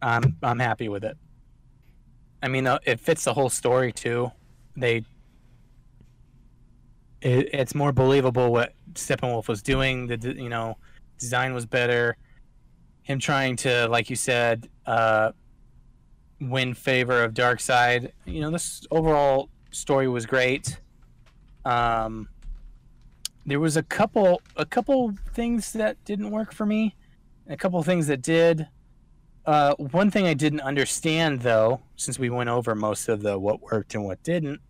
[0.00, 1.16] I'm I'm happy with it.
[2.42, 4.30] I mean, it fits the whole story too.
[4.76, 5.04] They
[7.20, 10.06] it, it's more believable what Steppenwolf was doing.
[10.06, 10.76] The you know
[11.18, 12.16] design was better.
[13.02, 15.32] Him trying to, like you said, uh,
[16.40, 18.12] win favor of Darkseid.
[18.24, 20.78] You know, this overall story was great.
[21.64, 22.28] Um,
[23.46, 26.94] there was a couple a couple things that didn't work for me,
[27.48, 28.68] a couple things that did.
[29.46, 33.60] Uh, one thing I didn't understand though, since we went over most of the what
[33.62, 34.60] worked and what didn't,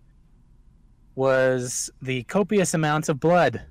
[1.14, 3.62] was the copious amounts of blood.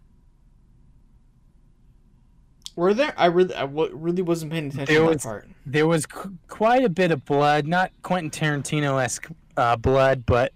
[2.76, 3.14] Were there?
[3.18, 5.50] I really, I really wasn't paying attention There to was- that part.
[5.66, 10.54] There was qu- quite a bit of blood, not Quentin Tarantino esque uh, blood, but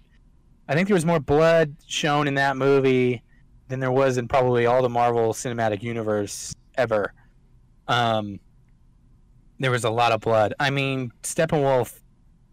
[0.68, 3.22] I think there was more blood shown in that movie
[3.68, 7.12] than there was in probably all the Marvel Cinematic Universe ever.
[7.88, 8.40] Um,
[9.58, 10.54] there was a lot of blood.
[10.58, 12.00] I mean, Steppenwolf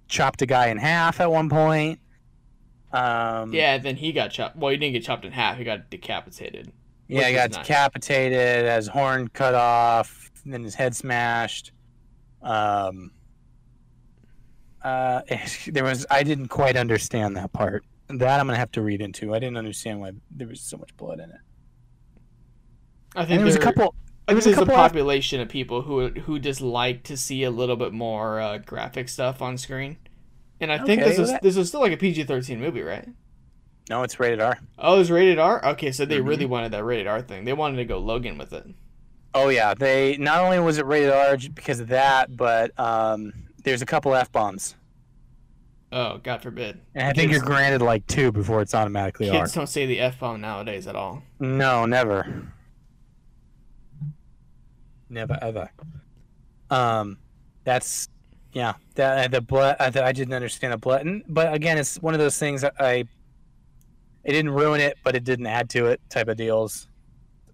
[0.08, 2.00] chopped a guy in half at one point.
[2.92, 4.58] Um, Yeah, then he got chopped.
[4.58, 5.58] Well, he didn't get chopped in half.
[5.58, 6.72] He got decapitated.
[7.08, 11.72] Yeah, he got decapitated, his horn cut off, then his head smashed.
[12.42, 13.12] Um,
[14.82, 15.22] uh,
[15.68, 17.84] there was I didn't quite understand that part.
[18.20, 19.34] That I'm gonna have to read into.
[19.34, 21.38] I didn't understand why there was so much blood in it.
[23.16, 23.94] I think there was a couple.
[24.28, 24.74] I think a there's a couple.
[24.76, 28.58] of- population of people who who just like to see a little bit more uh,
[28.60, 29.98] graphic stuff on screen,
[30.60, 33.08] and I think this is that- this is still like a PG-13 movie, right?
[33.90, 34.58] no, it's rated R.
[34.80, 35.66] Oh, it's rated R.
[35.72, 36.28] Okay, so they Mhm.
[36.28, 37.44] really wanted that rated R thing.
[37.44, 38.66] They wanted to go Logan with it.
[39.34, 43.82] Oh yeah, they not only was it rated R because of that, but um, there's
[43.82, 44.76] a couple f bombs,
[45.94, 46.80] Oh, God forbid.
[46.96, 49.40] and I think Kids- you're granted like two before it's automatically R.
[49.42, 51.22] Kids don't say the f bomb nowadays at all.
[51.40, 52.48] No, never.
[55.10, 55.70] Never ever.
[56.70, 57.18] Um,
[57.66, 58.08] that's
[58.54, 58.74] yeah.
[58.96, 59.76] That the blood.
[59.80, 62.62] I, I didn't understand the blood, and, but again, it's one of those things.
[62.62, 63.04] that I.
[64.24, 66.00] It didn't ruin it, but it didn't add to it.
[66.10, 66.88] Type of deals.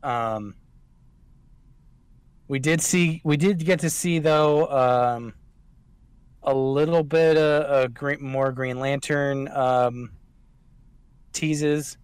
[0.04, 0.54] Um.
[2.48, 3.22] We did see.
[3.24, 4.68] We did get to see though.
[4.68, 5.34] Um.
[6.48, 10.12] A little bit of green, more Green Lantern um,
[11.34, 11.98] teases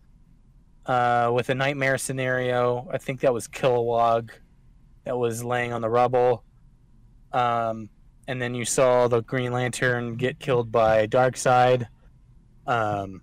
[0.85, 2.87] uh, with a nightmare scenario.
[2.91, 4.31] I think that was Kilowog
[5.05, 6.43] that was laying on the rubble.
[7.31, 7.89] Um,
[8.27, 11.87] and then you saw the Green Lantern get killed by Darkseid.
[12.67, 13.21] Um,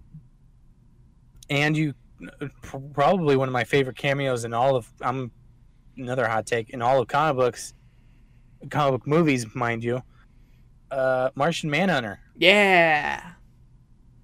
[1.50, 1.94] and you
[2.62, 5.30] probably one of my favorite cameos in all of I'm
[5.96, 7.74] another hot take in all of comic books,
[8.70, 10.02] comic book movies, mind you.
[10.90, 13.32] Uh, Martian Manhunter Yeah.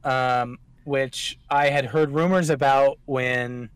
[0.05, 3.71] um, which I had heard rumors about when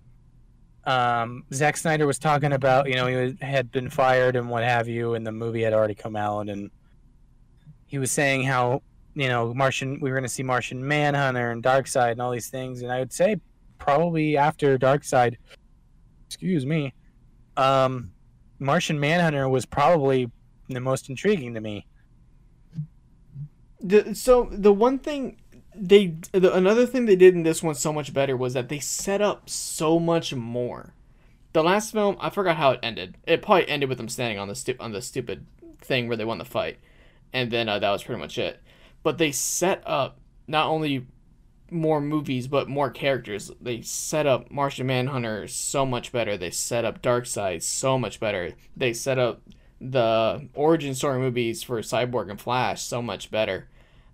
[0.84, 2.88] um, Zack Snyder was talking about.
[2.88, 5.72] You know, he was- had been fired and what have you, and the movie had
[5.72, 6.70] already come out, and
[7.86, 8.82] he was saying how
[9.14, 10.00] you know Martian.
[10.00, 12.98] We were going to see Martian Manhunter and Darkseid and all these things, and I
[13.00, 13.36] would say
[13.78, 15.36] probably after Darkseid.
[16.26, 16.94] Excuse me.
[17.56, 18.12] Um,
[18.58, 20.30] Martian Manhunter was probably
[20.68, 21.86] the most intriguing to me.
[23.82, 25.38] The, so the one thing
[25.74, 28.78] they the, another thing they did in this one so much better was that they
[28.78, 30.94] set up so much more.
[31.52, 33.16] The last film, I forgot how it ended.
[33.26, 35.46] It probably ended with them standing on the stu- on the stupid
[35.80, 36.78] thing where they won the fight,
[37.32, 38.60] and then uh, that was pretty much it.
[39.02, 41.06] But they set up not only
[41.72, 43.50] more movies but more characters.
[43.60, 46.36] They set up Martian Manhunter so much better.
[46.36, 48.54] They set up Darkseid so much better.
[48.76, 49.42] They set up
[49.80, 53.68] the origin story movies for Cyborg and Flash so much better.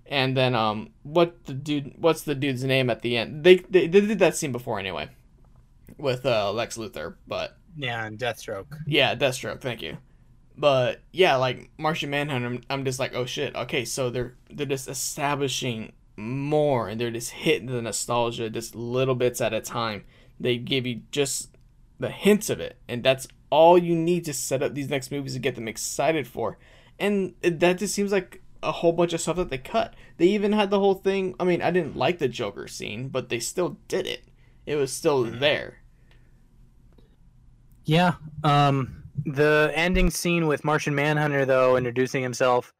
[0.06, 3.42] And then um what the dude what's the dude's name at the end?
[3.44, 5.08] They they, they did that scene before anyway
[5.98, 8.66] with uh Lex Luthor, but Yeah, and Deathstroke.
[8.86, 9.98] yeah, Deathstroke, thank you.
[10.56, 13.54] But yeah, like Martian Manhunter, I'm, I'm just like, oh shit.
[13.54, 19.14] Okay, so they're they're just establishing more, and they're just hitting the nostalgia just little
[19.14, 20.04] bits at a time.
[20.40, 21.50] They give you just
[21.98, 23.26] the hints of it, and that's
[23.56, 26.58] all you need to set up these next movies to get them excited for.
[26.98, 29.94] And that just seems like a whole bunch of stuff that they cut.
[30.18, 31.34] They even had the whole thing.
[31.40, 34.24] I mean, I didn't like the Joker scene, but they still did it.
[34.66, 35.82] It was still there.
[37.84, 38.14] Yeah.
[38.44, 42.72] Um, the ending scene with Martian Manhunter, though, introducing himself,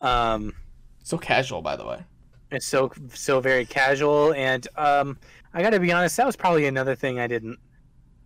[0.00, 0.54] um,
[1.02, 2.04] So casual, by the way.
[2.50, 5.18] it's so so very casual, and um,
[5.54, 7.58] I got to be honest, that was probably another thing I didn't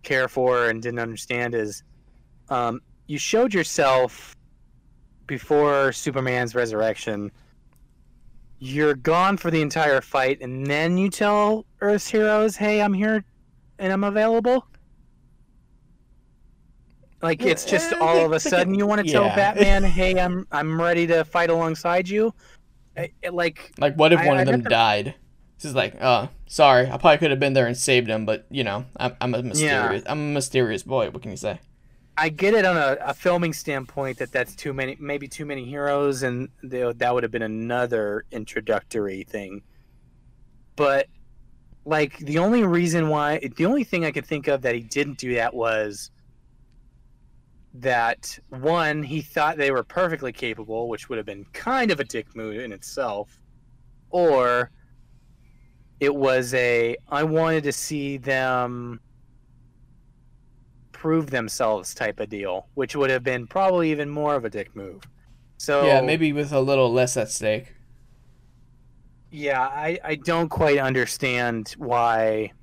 [0.05, 1.83] care for and didn't understand is,
[2.49, 4.35] um, you showed yourself
[5.27, 7.31] before Superman's resurrection.
[8.59, 13.25] You're gone for the entire fight, and then you tell Earth's heroes, "Hey, I'm here,
[13.79, 14.65] and I'm available."
[17.21, 19.35] Like Yeah, it's just all of a sudden you want to tell yeah.
[19.35, 22.33] Batman, "Hey, I'm I'm ready to fight alongside you."
[22.97, 25.15] I- it- like Like, what if I- one I of them the- died?
[25.57, 28.45] This is like, uh, sorry, I probably could have been there and saved him, but
[28.49, 31.09] you know, I'm, I'm a mysterious, I'm a mysterious boy.
[31.09, 31.59] What can you say?
[32.17, 35.65] I get it on a, a filming standpoint that that's too many, maybe too many
[35.65, 39.61] heroes, and they, that would have been another introductory thing.
[40.75, 41.07] But
[41.85, 45.17] like the only reason why, the only thing I could think of that he didn't
[45.17, 46.09] do that was
[47.75, 52.05] that one, he thought they were perfectly capable, which would have been kind of a
[52.05, 53.41] dick move in itself,
[54.09, 54.71] or
[55.99, 58.99] it was a I wanted to see them
[60.91, 64.75] prove themselves type of deal, which would have been probably even more of a dick
[64.75, 65.03] move.
[65.57, 67.75] So Yeah, maybe with a little less at stake.
[69.31, 72.53] Yeah, I, I don't quite understand why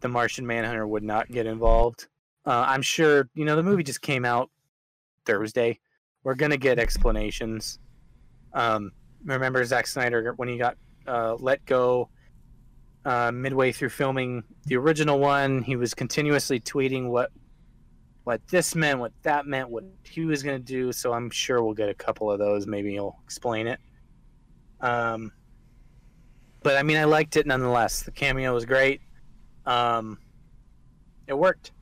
[0.00, 2.08] the Martian Manhunter would not get involved.
[2.46, 4.50] Uh, I'm sure you know the movie just came out
[5.24, 5.78] Thursday.
[6.24, 7.78] We're gonna get explanations.
[8.52, 8.92] Um,
[9.24, 10.76] remember Zack Snyder when he got
[11.06, 12.08] uh, let go
[13.04, 17.30] uh, midway through filming the original one, he was continuously tweeting what
[18.24, 20.92] what this meant, what that meant, what he was going to do.
[20.92, 22.68] So I'm sure we'll get a couple of those.
[22.68, 23.80] Maybe he'll explain it.
[24.80, 25.32] Um,
[26.62, 28.02] but I mean, I liked it nonetheless.
[28.02, 29.00] The cameo was great.
[29.66, 30.18] Um,
[31.26, 31.72] it worked.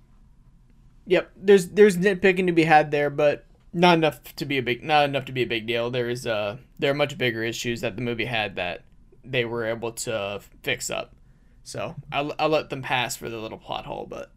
[1.06, 4.82] Yep, there's there's nitpicking to be had there, but not enough to be a big
[4.82, 5.90] not enough to be a big deal.
[5.90, 8.84] There is uh there are much bigger issues that the movie had that
[9.24, 11.14] they were able to fix up.
[11.62, 14.32] So I'll I'll let them pass for the little plot hole, but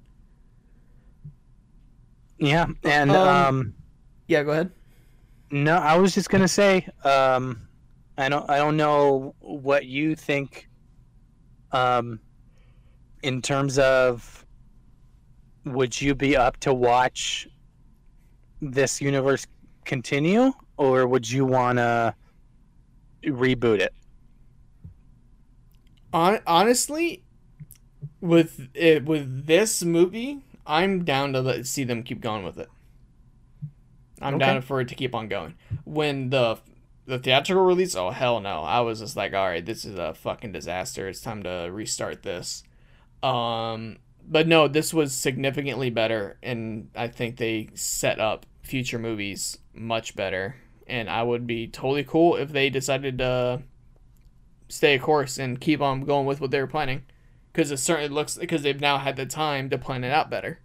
[2.37, 3.73] yeah, and um, um
[4.27, 4.71] yeah, go ahead.
[5.51, 7.67] No, I was just gonna say, um,
[8.17, 10.67] I don't I don't know what you think,
[11.71, 12.19] um,
[13.21, 14.45] in terms of
[15.65, 17.47] would you be up to watch
[18.61, 19.45] this universe
[19.85, 22.13] continue, or would you want to
[23.25, 23.93] reboot it?
[26.13, 27.23] On honestly,
[28.21, 32.69] with it with this movie, I'm down to let, see them keep going with it.
[34.21, 34.45] I'm okay.
[34.45, 35.55] down for it to keep on going.
[35.83, 36.59] When the
[37.05, 38.61] the theatrical release, oh hell no!
[38.61, 41.07] I was just like, all right, this is a fucking disaster.
[41.07, 42.63] It's time to restart this.
[43.21, 49.57] Um, but no, this was significantly better, and I think they set up future movies
[49.73, 50.55] much better.
[50.85, 53.63] And I would be totally cool if they decided to
[54.73, 57.03] stay a course and keep on going with what they were planning,
[57.51, 60.59] because it certainly looks because they've now had the time to plan it out better.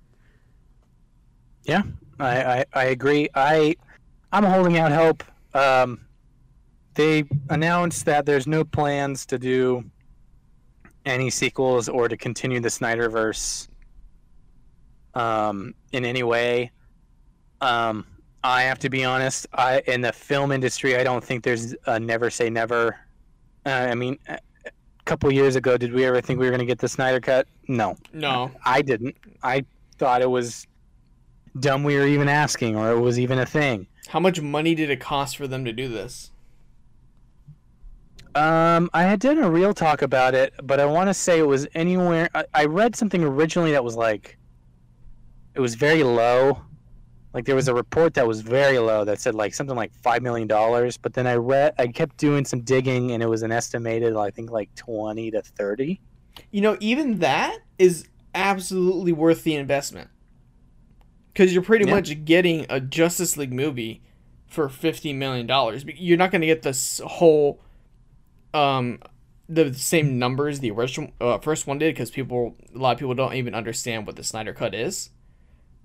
[1.64, 1.82] Yeah,
[2.18, 3.28] I I, I agree.
[3.34, 3.76] I
[4.32, 5.22] I'm holding out hope.
[5.54, 6.00] Um,
[6.94, 9.84] they announced that there's no plans to do
[11.04, 13.68] any sequels or to continue the Snyderverse
[15.14, 16.70] um, in any way.
[17.60, 18.06] Um,
[18.42, 19.46] I have to be honest.
[19.52, 22.98] I in the film industry, I don't think there's a never say never.
[23.68, 24.38] Uh, I mean, a
[25.04, 27.46] couple years ago, did we ever think we were going to get the Snyder cut?
[27.68, 29.14] No, no, I didn't.
[29.42, 29.64] I
[29.98, 30.66] thought it was
[31.60, 33.86] dumb we were even asking, or it was even a thing.
[34.08, 36.30] How much money did it cost for them to do this?
[38.34, 41.46] Um, I had done a real talk about it, but I want to say it
[41.46, 42.30] was anywhere.
[42.34, 44.38] I, I read something originally that was like,
[45.54, 46.62] it was very low.
[47.34, 50.22] Like there was a report that was very low that said like something like five
[50.22, 50.96] million dollars.
[50.96, 54.30] But then I read, I kept doing some digging, and it was an estimated, I
[54.30, 56.00] think like twenty to thirty.
[56.50, 60.08] You know, even that is absolutely worth the investment
[61.32, 61.94] because you're pretty yeah.
[61.94, 64.02] much getting a Justice League movie
[64.46, 65.84] for fifty million dollars.
[65.84, 67.60] You're not going to get this whole
[68.54, 68.98] um
[69.48, 73.14] the same numbers the original uh, first one did because people a lot of people
[73.14, 75.10] don't even understand what the Snyder Cut is.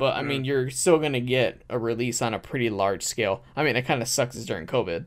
[0.04, 0.28] But I mm-hmm.
[0.28, 3.42] mean, you're still gonna get a release on a pretty large scale.
[3.56, 5.06] I mean, it kind of sucks is during COVID.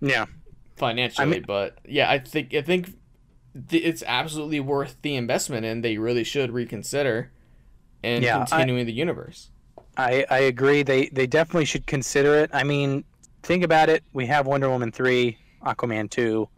[0.00, 0.26] Yeah,
[0.74, 2.96] financially, I mean, but yeah, I think I think
[3.68, 7.30] th- it's absolutely worth the investment, and they really should reconsider
[8.02, 9.50] and yeah, continuing I, the universe.
[9.96, 10.82] I I agree.
[10.82, 12.50] They they definitely should consider it.
[12.52, 13.04] I mean,
[13.44, 14.02] think about it.
[14.12, 16.48] We have Wonder Woman three, Aquaman two,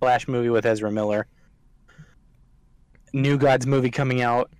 [0.00, 1.26] Flash movie with Ezra Miller.
[3.12, 4.50] New Gods movie coming out.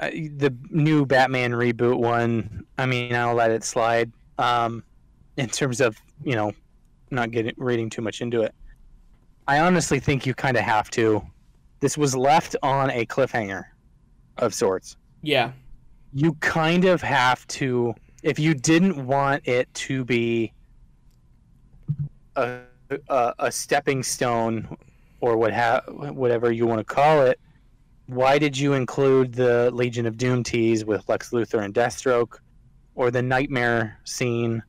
[0.00, 2.64] Uh, the new Batman reboot one.
[2.78, 4.12] I mean, I'll let it slide.
[4.38, 4.84] Um,
[5.36, 6.52] in terms of you know,
[7.10, 8.54] not getting reading too much into it.
[9.48, 11.22] I honestly think you kind of have to.
[11.80, 13.64] This was left on a cliffhanger
[14.38, 14.96] of sorts.
[15.22, 15.52] Yeah.
[16.12, 20.52] You kind of have to if you didn't want it to be
[22.34, 22.60] a
[23.08, 24.76] a, a stepping stone
[25.20, 27.38] or what ha- whatever you want to call it,
[28.06, 32.38] why did you include the Legion of Doom tease with Lex Luthor and Deathstroke,
[32.94, 34.62] or the nightmare scene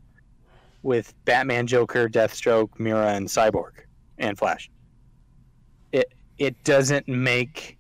[0.84, 3.72] with Batman, Joker, Deathstroke, Mera, and Cyborg
[4.18, 4.70] and Flash?
[5.92, 7.78] It it doesn't make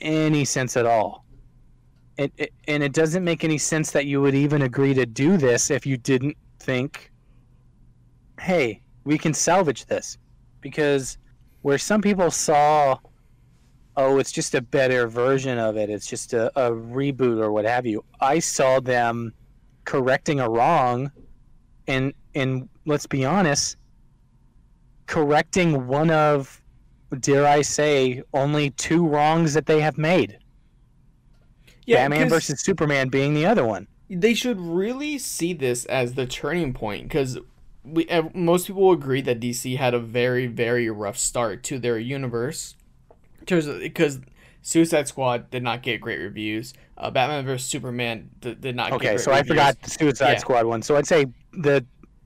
[0.00, 1.24] any sense at all.
[2.18, 5.36] It, it, and it doesn't make any sense that you would even agree to do
[5.36, 7.10] this if you didn't think,
[8.38, 10.18] hey, we can salvage this
[10.60, 11.16] because
[11.62, 12.98] where some people saw
[13.96, 15.90] oh it's just a better version of it.
[15.90, 18.04] It's just a, a reboot or what have you.
[18.20, 19.32] I saw them
[19.84, 21.10] correcting a wrong
[21.86, 23.76] and and let's be honest
[25.06, 26.62] correcting one of
[27.20, 30.38] dare i say only two wrongs that they have made.
[31.84, 33.88] Yeah, batman versus superman being the other one.
[34.08, 37.38] They should really see this as the turning point because
[37.84, 42.76] we most people agree that DC had a very very rough start to their universe,
[43.46, 44.20] because
[44.62, 46.72] Suicide Squad did not get great reviews.
[46.96, 48.92] Uh, Batman vs Superman did, did not.
[48.92, 49.44] Okay, so reviews.
[49.44, 50.38] I forgot the Suicide yeah.
[50.38, 50.82] Squad one.
[50.82, 51.84] So I'd say the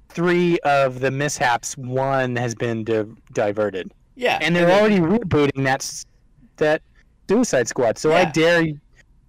[0.09, 3.93] three of the mishaps, one has been di- diverted.
[4.14, 5.83] Yeah, and they're and already rebooting that
[6.61, 6.83] at
[7.29, 7.99] Suicide Squad.
[7.99, 8.67] So I dare,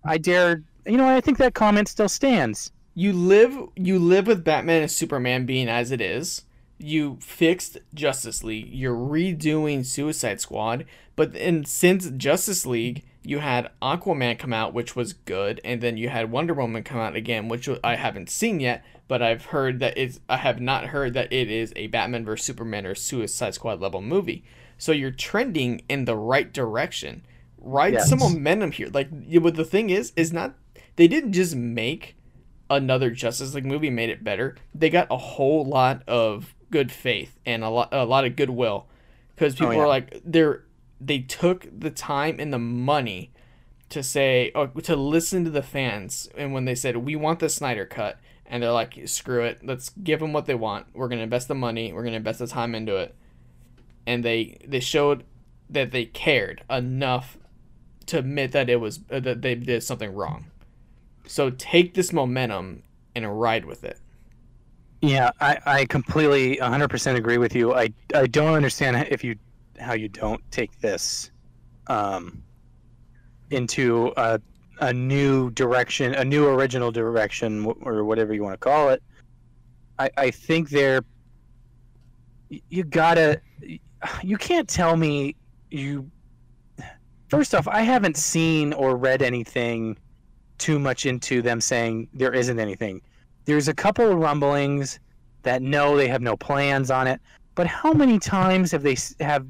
[0.06, 0.64] I dare.
[0.86, 2.72] You know, I think that comment still stands.
[2.98, 6.44] you live you live with Batman and Superman being as it is.
[6.80, 8.70] You fixed Justice League.
[8.72, 14.96] You're redoing Suicide Squad, but and since Justice League, you had Aquaman come out, which
[14.96, 18.60] was good, and then you had Wonder Woman come out again, which I haven't seen
[18.60, 20.20] yet, but I've heard that it's.
[20.30, 24.02] I have not heard that it is a Batman vs Superman or Suicide Squad level
[24.02, 24.44] movie.
[24.78, 27.26] So you're trending in the right direction.
[27.60, 28.10] Ride Yes.
[28.10, 28.90] some momentum here.
[28.94, 29.10] Like,
[29.42, 30.54] but the thing is, is not
[30.96, 32.16] they didn't just make
[32.70, 34.56] another Justice League movie made it better.
[34.76, 38.88] They got a whole lot of good faith and a lot a lot of goodwill.
[39.36, 39.82] Because people yeah.
[39.82, 40.64] are like they're
[41.00, 43.32] they took the time and the money
[43.90, 46.30] to say oh, to listen to the fans.
[46.36, 49.60] And when they said we want the Snyder cut and they're like screw it.
[49.64, 50.88] Let's give them what they want.
[50.94, 51.94] We're gonna invest the money.
[51.94, 53.16] We're gonna invest the time into it.
[54.06, 55.24] And they they showed
[55.70, 57.38] that they cared enough
[58.08, 60.46] to admit that it was uh, that they did something wrong.
[61.28, 62.84] So take this momentum
[63.16, 64.00] and ride with it.
[65.02, 67.74] Yeah, I, I completely 100% agree with you.
[67.74, 69.36] I, I don't understand if you
[69.80, 71.30] how you don't take this
[71.86, 72.42] um,
[73.52, 74.42] into a,
[74.80, 79.04] a new direction, a new original direction, or whatever you want to call it.
[80.00, 81.04] I, I think they're
[82.70, 83.42] you gotta
[84.24, 85.36] you can't tell me
[85.70, 86.10] you
[87.28, 89.98] first off i haven't seen or read anything
[90.58, 93.02] too much into them saying there isn't anything
[93.48, 95.00] there's a couple of rumblings
[95.42, 97.20] that no they have no plans on it
[97.58, 99.48] but how many times have they have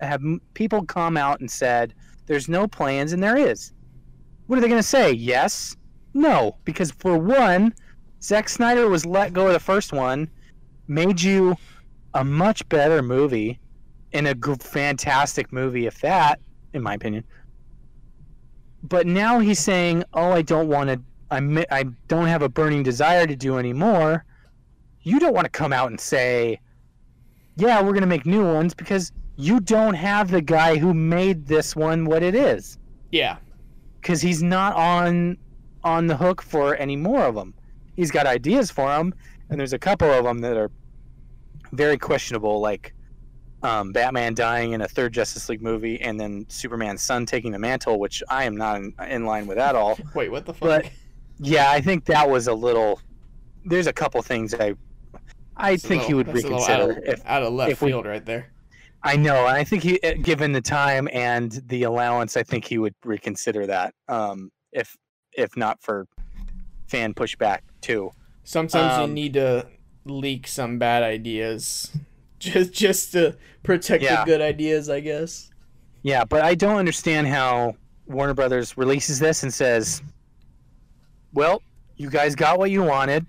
[0.00, 0.20] have
[0.54, 1.94] people come out and said
[2.26, 3.72] there's no plans and there is.
[4.48, 5.12] What are they going to say?
[5.12, 5.76] Yes?
[6.14, 7.72] No because for one
[8.20, 10.28] Zack Snyder was let go of the first one
[10.88, 11.56] made you
[12.14, 13.60] a much better movie
[14.12, 16.40] and a fantastic movie if that
[16.72, 17.22] in my opinion.
[18.82, 21.00] But now he's saying oh I don't want to
[21.34, 24.24] I, I don't have a burning desire to do anymore,
[25.02, 26.60] you don't want to come out and say,
[27.56, 31.46] yeah, we're going to make new ones because you don't have the guy who made
[31.46, 32.78] this one what it is
[33.10, 33.36] Yeah.
[34.00, 35.38] because he's not on
[35.82, 37.52] on the hook for any more of them.
[37.96, 39.12] He's got ideas for them,
[39.50, 40.70] and there's a couple of them that are
[41.72, 42.94] very questionable, like
[43.62, 47.58] um, Batman dying in a third Justice League movie, and then Superman's son taking the
[47.58, 49.98] mantle, which I am not in, in line with at all.
[50.14, 50.60] Wait, what the fuck?
[50.84, 50.90] But-
[51.38, 53.00] Yeah, I think that was a little.
[53.64, 54.74] There's a couple things I,
[55.56, 56.82] I That's think he would little reconsider.
[56.82, 58.50] out of, if out of left if we- field right there.
[59.06, 62.64] I know, and I think he, uh, given the time and the allowance, I think
[62.64, 63.94] he would reconsider that.
[64.08, 64.96] Um, if
[65.36, 66.06] if not for
[66.88, 68.10] fan pushback too.
[68.44, 69.66] Sometimes you Um, need to
[70.06, 71.90] leak some bad ideas,
[72.38, 74.20] just just to protect Yeah.
[74.20, 75.50] the good ideas, I guess.
[76.02, 77.76] Yeah, but I don't understand how
[78.06, 80.02] Warner Brothers releases this and says,
[81.34, 81.62] "Well,
[81.96, 83.26] you guys got what you wanted.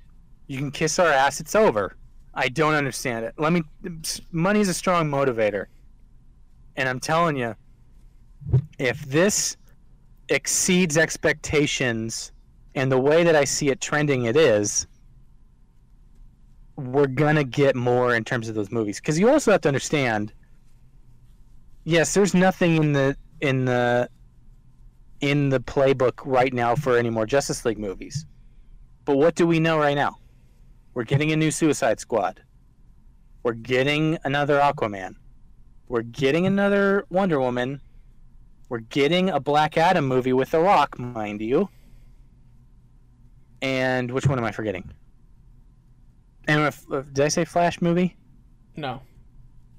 [0.47, 1.39] You can kiss our ass.
[1.39, 1.95] It's over."
[2.33, 3.33] I don't understand it.
[3.37, 3.63] Let me.
[4.31, 5.65] Money is a strong motivator,
[6.75, 7.55] and I'm telling you,
[8.77, 9.57] if this
[10.29, 12.31] exceeds expectations
[12.73, 14.87] and the way that I see it trending, it is.
[16.75, 20.33] We're gonna get more in terms of those movies because you also have to understand
[21.85, 24.09] yes there's nothing in the in the
[25.25, 28.25] in the playbook right now for any more justice league movies
[29.05, 30.15] but what do we know right now
[30.93, 32.41] we're getting a new suicide squad
[33.43, 35.15] we're getting another aquaman
[35.87, 37.81] we're getting another wonder woman
[38.69, 41.67] we're getting a black adam movie with the rock mind you
[43.61, 44.91] and which one am i forgetting
[46.47, 48.15] and if, did i say flash movie
[48.75, 49.01] No.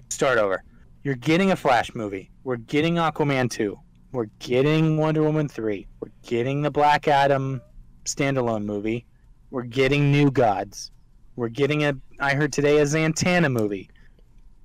[0.08, 0.62] start over.
[1.04, 2.32] You're getting a Flash movie.
[2.42, 3.78] We're getting Aquaman 2.
[4.16, 5.86] We're getting Wonder Woman 3.
[6.00, 7.60] We're getting the Black Adam
[8.06, 9.04] standalone movie.
[9.50, 10.90] We're getting New Gods.
[11.36, 13.90] We're getting a I heard today a Zatanna movie.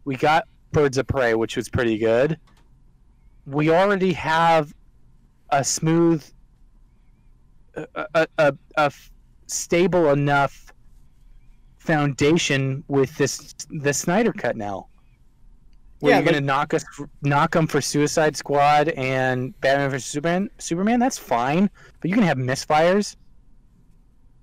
[0.06, 2.40] We got Birds of Prey, which was pretty good.
[3.46, 4.74] We already have
[5.50, 6.24] a smooth
[7.76, 8.94] a, a, a, a
[9.48, 10.72] stable enough
[11.78, 14.88] foundation with this the Snyder cut now.
[16.02, 16.84] Where Yeah, you're like- gonna knock us
[17.22, 20.50] knock them for Suicide Squad and Batman vs Superman.
[20.58, 21.70] Superman, that's fine,
[22.02, 23.16] but you can have misfires.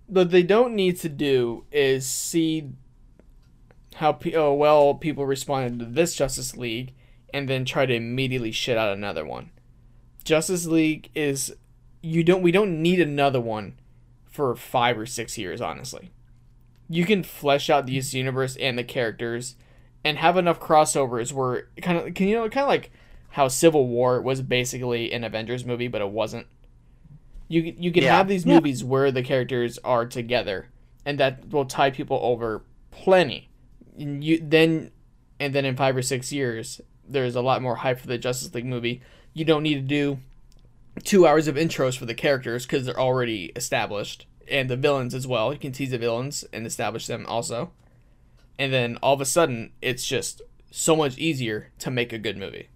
[0.07, 2.71] What they don't need to do is see
[3.97, 6.95] how pe- oh, well people responded to this Justice League
[7.35, 9.51] and then try to immediately shit out another one.
[10.25, 11.55] Justice League is
[12.03, 13.79] you don't we don't need another one
[14.25, 16.11] for 5 or 6 years honestly.
[16.89, 19.57] You can flesh out this universe and the characters
[20.05, 22.91] and have enough crossovers where kind of can you know kind of like
[23.31, 26.47] how Civil War was basically an Avengers movie, but it wasn't.
[27.49, 28.17] You you can Yeah.
[28.17, 28.55] have these Yeah.
[28.55, 30.69] movies where the characters are together,
[31.05, 33.49] and that will tie people over plenty.
[33.99, 34.91] And you then,
[35.41, 38.55] and then in five or six years, there's a lot more hype for the Justice
[38.55, 39.01] League movie.
[39.35, 40.19] You don't need to do
[41.05, 45.27] two hours of intros for the characters because they're already established, and the villains as
[45.27, 45.53] well.
[45.53, 47.71] You can tease the villains and establish them also,
[48.59, 52.37] and then all of a sudden, it's just so much easier to make a good
[52.37, 52.69] movie.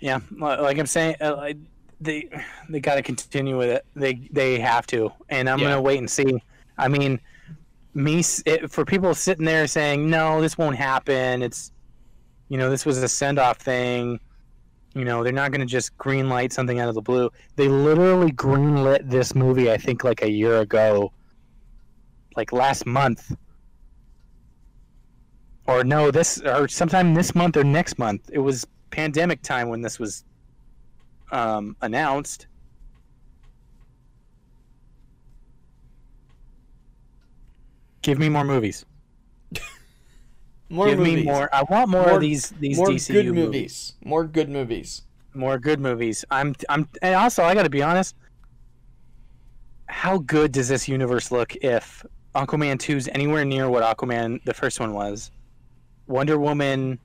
[0.00, 1.52] Yeah, like I'm saying, uh,
[2.00, 2.28] they
[2.68, 3.84] they got to continue with it.
[3.94, 5.62] They they have to, and I'm Yeah.
[5.62, 6.42] gonna wait and see.
[6.78, 7.20] I mean,
[7.94, 11.42] me it, for people sitting there saying no, this won't happen.
[11.42, 11.72] It's
[12.48, 14.20] you know this was a send off thing.
[14.94, 17.30] You know they're not gonna just green light something out of the blue.
[17.56, 19.70] They literally green lit this movie.
[19.72, 21.12] I think like a year ago,
[22.36, 23.34] like last month.
[25.66, 28.30] Or no, this or sometime this month or next month.
[28.32, 30.24] It was pandemic time when this was
[31.32, 32.46] um, announced.
[38.02, 38.84] Give me more movies.
[40.68, 41.14] More Give movies.
[41.16, 41.48] me more.
[41.54, 43.44] I want more, More- of these these more DCU good movies.
[43.44, 43.94] movies.
[44.04, 45.02] More good movies.
[45.34, 46.24] More good movies.
[46.30, 48.16] I'm I'm and also I got to be honest.
[49.88, 52.04] How good does this universe look if
[52.36, 55.30] Aquaman 2 is anywhere near what Aquaman the first one was?
[56.06, 56.98] Wonder Woman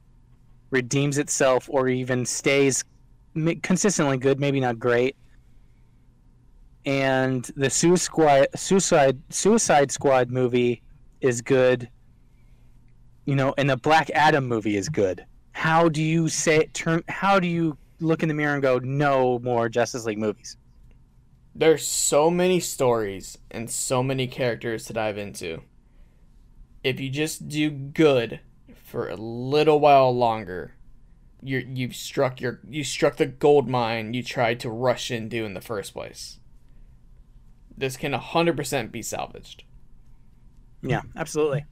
[0.72, 2.84] redeems itself or even stays
[3.64, 5.16] consistently good, maybe not great.
[6.86, 10.82] And the Suicide Suicide Suicide Squad movie
[11.22, 11.90] is good.
[13.26, 15.26] You know, and the Black Adam movie is good.
[15.54, 17.04] How do you say turn?
[17.08, 20.58] How do you look in the mirror and go, no more Justice League movies?
[21.54, 25.64] There's so many stories and so many characters to dive into.
[26.84, 28.40] If you just do good
[28.84, 30.76] for a little while longer,
[31.44, 35.54] you you've struck your you struck the gold mine you tried to rush into in
[35.54, 36.40] the first place.
[37.76, 39.64] This can 100% be salvaged.
[40.84, 41.66] Yeah, absolutely.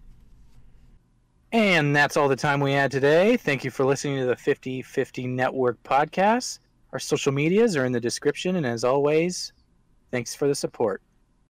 [1.51, 3.38] And that's all the time we had today.
[3.38, 6.59] Thank you for listening to the 50 50 Network podcast.
[6.93, 8.55] Our social medias are in the description.
[8.55, 9.53] And as always,
[10.12, 11.01] thanks for the support.